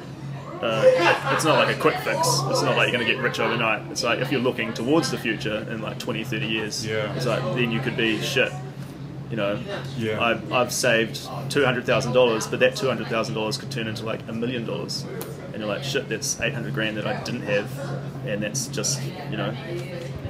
[0.63, 2.19] uh, it's not like a quick fix.
[2.51, 3.83] It's not like you're going to get rich overnight.
[3.91, 7.13] It's like if you're looking towards the future in like 20, 30 years, Yeah.
[7.17, 8.53] it's like then you could be shit.
[9.33, 9.59] You know,
[9.97, 10.21] Yeah.
[10.23, 11.19] I've, I've saved
[11.49, 14.33] two hundred thousand dollars, but that two hundred thousand dollars could turn into like a
[14.33, 15.07] million dollars,
[15.53, 17.71] and you're like, shit, that's 800 grand that I didn't have,
[18.27, 19.55] and that's just you know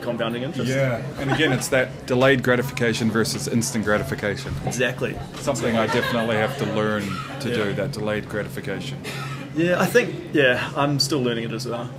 [0.02, 0.70] compounding interest.
[0.70, 4.54] Yeah, and again, it's that delayed gratification versus instant gratification.
[4.64, 5.18] exactly.
[5.34, 7.02] Something I definitely have to learn
[7.40, 7.54] to Yeah.
[7.56, 7.72] do.
[7.74, 8.98] That delayed gratification.
[9.56, 11.90] Yeah, I think yeah, I'm still learning it as well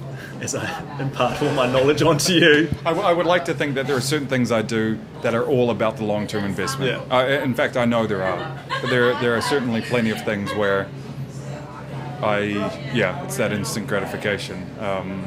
[0.44, 2.70] as I impart all my knowledge onto you.
[2.86, 5.34] I, w- I would like to think that there are certain things I do that
[5.34, 6.92] are all about the long-term investment.
[6.92, 7.16] Yeah.
[7.18, 10.54] I, in fact, I know there are, but there there are certainly plenty of things
[10.54, 10.88] where
[12.22, 12.40] I
[12.94, 14.68] yeah, it's that instant gratification.
[14.80, 15.24] Um,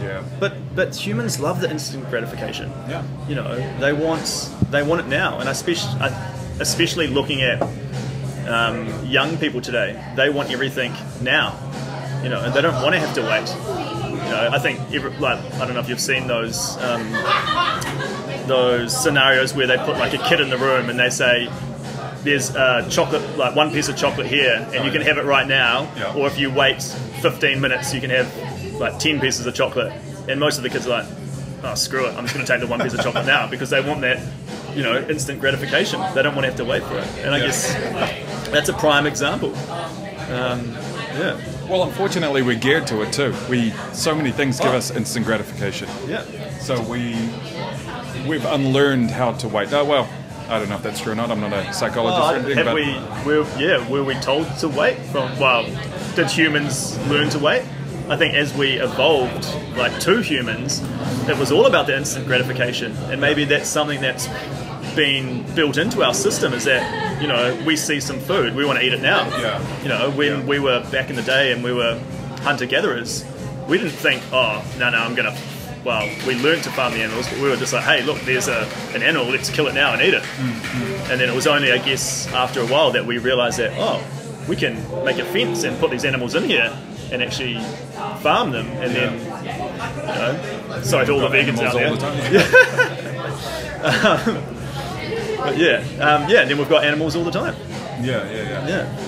[0.00, 0.24] Yeah.
[0.40, 2.70] But but humans love the instant gratification.
[2.88, 3.04] Yeah.
[3.28, 5.92] You know, they want they want it now, and especially
[6.58, 7.60] especially looking at
[8.48, 10.92] um, young people today, they want everything
[11.22, 11.54] now.
[12.22, 13.48] You know, and they don't want to have to wait.
[14.10, 17.10] You know, I think every, like I don't know if you've seen those um,
[18.46, 21.48] those scenarios where they put like a kid in the room and they say.
[22.22, 25.46] There's uh, chocolate, like one piece of chocolate here, and you can have it right
[25.48, 25.90] now.
[25.96, 26.12] Yeah.
[26.14, 28.30] Or if you wait 15 minutes, you can have
[28.78, 29.90] like 10 pieces of chocolate.
[30.28, 31.06] And most of the kids are like,
[31.62, 33.70] oh, screw it, I'm just going to take the one piece of chocolate now because
[33.70, 34.20] they want that,
[34.76, 35.98] you know, instant gratification.
[36.14, 37.06] They don't want to have to wait for it.
[37.24, 37.46] And I Yeah.
[37.46, 37.72] guess
[38.50, 39.56] that's a prime example.
[39.56, 40.72] Um,
[41.16, 41.40] yeah.
[41.70, 43.32] Well, unfortunately, we're geared to it too.
[43.48, 44.76] We so many things give oh.
[44.76, 45.88] us instant gratification.
[46.08, 46.24] Yeah.
[46.58, 47.12] So we
[48.26, 49.72] we've unlearned how to wait.
[49.72, 50.08] Oh well,
[50.48, 51.30] I don't know if that's true or not.
[51.30, 54.48] I'm not a psychologist Well, or anything, have but we, were, yeah, were we told
[54.58, 55.64] to wait from, well,
[56.16, 57.62] did humans learn to wait?
[58.08, 59.46] I think as we evolved,
[59.76, 60.82] like two humans,
[61.28, 62.96] it was all about the instant gratification.
[63.12, 64.26] And maybe that's something that's
[65.00, 68.78] been built into our system is that, you know, we see some food, we want
[68.78, 69.26] to eat it now.
[69.38, 69.58] Yeah.
[69.82, 70.44] You know, when Yeah.
[70.44, 71.98] we were back in the day and we were
[72.42, 73.24] hunter gatherers,
[73.66, 75.34] we didn't think, oh, no, no, I'm to.
[75.86, 78.48] Well, we learned to farm the animals, but we were just like, hey, look, there's
[78.48, 80.22] a, an animal, let's kill it now and eat it.
[80.22, 81.10] Mm-hmm.
[81.12, 84.02] And then it was only, I guess, after a while that we realised that, oh,
[84.50, 84.74] we can
[85.06, 86.70] make a fence and put these animals in here
[87.10, 87.58] and actually
[88.20, 88.66] farm them.
[88.82, 89.24] And then, you
[90.76, 91.88] know, sorry to all the vegans out there.
[91.88, 92.20] all the time.
[94.59, 94.59] Um,
[95.42, 97.54] But yeah, um, yeah, and then we've got animals all the time.
[98.02, 98.68] Yeah, yeah, yeah.
[98.68, 99.00] Yeah.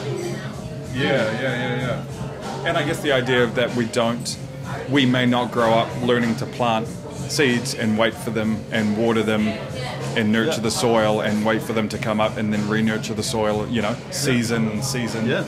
[0.94, 2.66] Yeah, yeah, yeah, yeah.
[2.68, 4.38] And I guess the idea of that we don't,
[4.90, 6.86] we may not grow up learning to plant
[7.28, 9.48] seeds and wait for them and water them
[10.16, 10.60] and nurture Yeah.
[10.60, 13.66] the soil and wait for them to come up and then re-nurture the soil.
[13.68, 15.26] You know, season, season.
[15.26, 15.44] Yeah.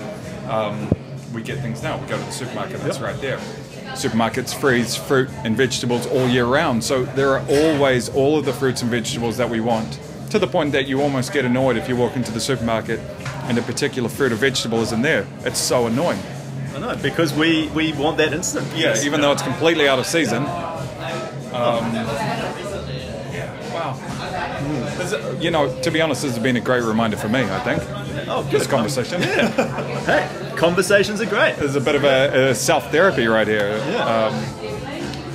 [0.49, 0.91] Um,
[1.35, 1.99] we get things now.
[1.99, 2.81] We go to the supermarket.
[2.81, 3.39] That's right there.
[3.95, 6.83] Supermarkets freeze fruit and vegetables all year round.
[6.83, 9.99] So there are always all of the fruits and vegetables that we want.
[10.35, 12.99] To the point that you almost get annoyed if you walk into the supermarket
[13.45, 15.29] and a particular fruit or vegetable isn't there.
[15.45, 16.19] It's so annoying.
[16.75, 18.67] I know, because we, we want that instant.
[18.75, 20.39] Yeah, even though it's completely out of season.
[20.39, 21.95] Um,
[23.71, 23.97] wow.
[24.99, 27.61] This You know, to be honest, this has been a great reminder for me, I
[27.61, 27.83] think,
[28.29, 28.61] Oh, good.
[28.61, 29.23] this conversation.
[29.23, 29.51] Yeah.
[30.01, 31.55] Hey, conversations are great.
[31.59, 33.69] There's a bit of a, a self therapy right here.
[33.89, 34.05] Yeah.
[34.05, 34.35] Um,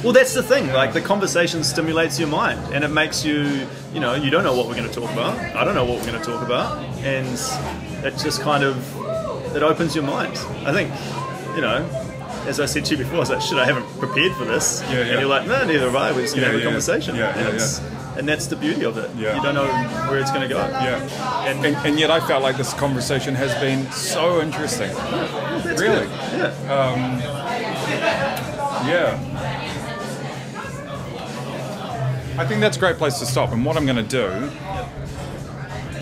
[0.03, 0.67] Well, that's the thing.
[0.71, 4.55] Like the conversation stimulates your mind, and it makes you, you know, you don't know
[4.55, 5.37] what we're going to talk about.
[5.55, 7.27] I don't know what we're going to talk about, and
[8.05, 8.77] it just kind of
[9.55, 10.33] it opens your mind.
[10.65, 10.89] I think,
[11.55, 11.85] you know,
[12.47, 14.81] as I said to you before, I was like, shit, I haven't prepared for this,
[14.83, 14.99] Yeah, yeah.
[15.01, 16.11] and you're like, no, neither have I.
[16.13, 18.85] We're just going Yeah, to have a conversation, Yeah, and yeah, and that's the beauty
[18.85, 19.09] of it.
[19.17, 19.35] Yeah.
[19.35, 19.67] You don't know
[20.09, 20.59] where it's going to go.
[20.59, 21.45] yeah.
[21.45, 24.91] And, And, and yet I felt like this conversation has been so interesting.
[25.65, 26.05] really?
[26.07, 26.09] good.
[26.37, 26.73] Yeah.
[26.73, 27.21] Um,
[28.87, 29.17] yeah.
[32.39, 33.51] I think that's a great place to stop.
[33.51, 34.27] And what I'm going to do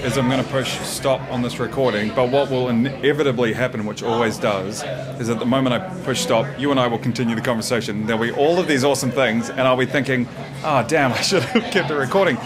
[0.06, 2.14] is I'm going to push stop on this recording.
[2.14, 4.84] But what will inevitably happen, which always does,
[5.20, 8.06] is at the moment I push stop, you and I will continue the conversation.
[8.06, 10.28] There'll be all of these awesome things, and I'll be thinking,
[10.64, 12.38] ah, damn, I should have kept it recording.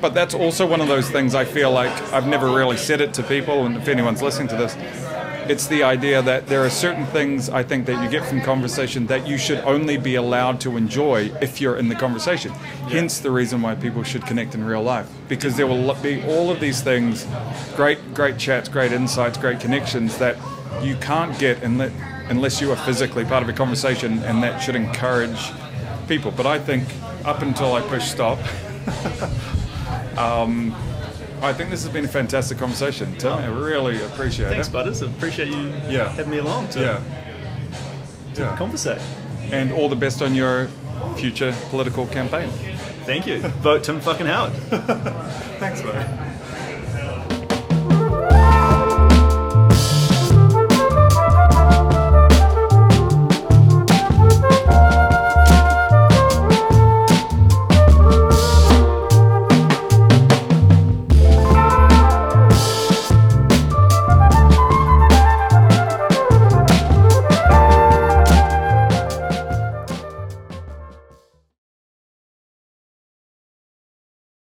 [0.00, 3.14] But that's also one of those things I feel like I've never really said it
[3.14, 4.74] to people, and if anyone's listening to this,
[5.50, 9.08] it's the idea that there are certain things I think that you get from conversation
[9.08, 12.52] that you should only be allowed to enjoy if you're in the conversation.
[12.86, 16.52] Hence the reason why people should connect in real life because there will be all
[16.52, 17.26] of these things,
[17.74, 20.36] great great chats, great insights, great connections that
[20.80, 21.90] you can't get unless,
[22.28, 25.50] unless you are physically part of a conversation and that should encourage
[26.06, 26.30] people.
[26.30, 26.84] But I think
[27.24, 28.38] up until I push stop
[30.16, 30.72] um,
[31.42, 33.32] I think this has been a fantastic conversation, Tim.
[33.32, 34.72] I really appreciate Thanks, it.
[34.72, 35.02] Thanks, Butters.
[35.02, 36.08] I appreciate you Yeah.
[36.10, 37.00] having me along to, Yeah.
[38.34, 38.56] to Yeah.
[38.56, 39.00] conversate.
[39.50, 40.68] And all the best on your
[41.16, 42.50] future political campaign.
[43.06, 43.38] Thank you.
[43.62, 44.52] Vote Tim fucking Howard.
[45.58, 46.29] Thanks, mate.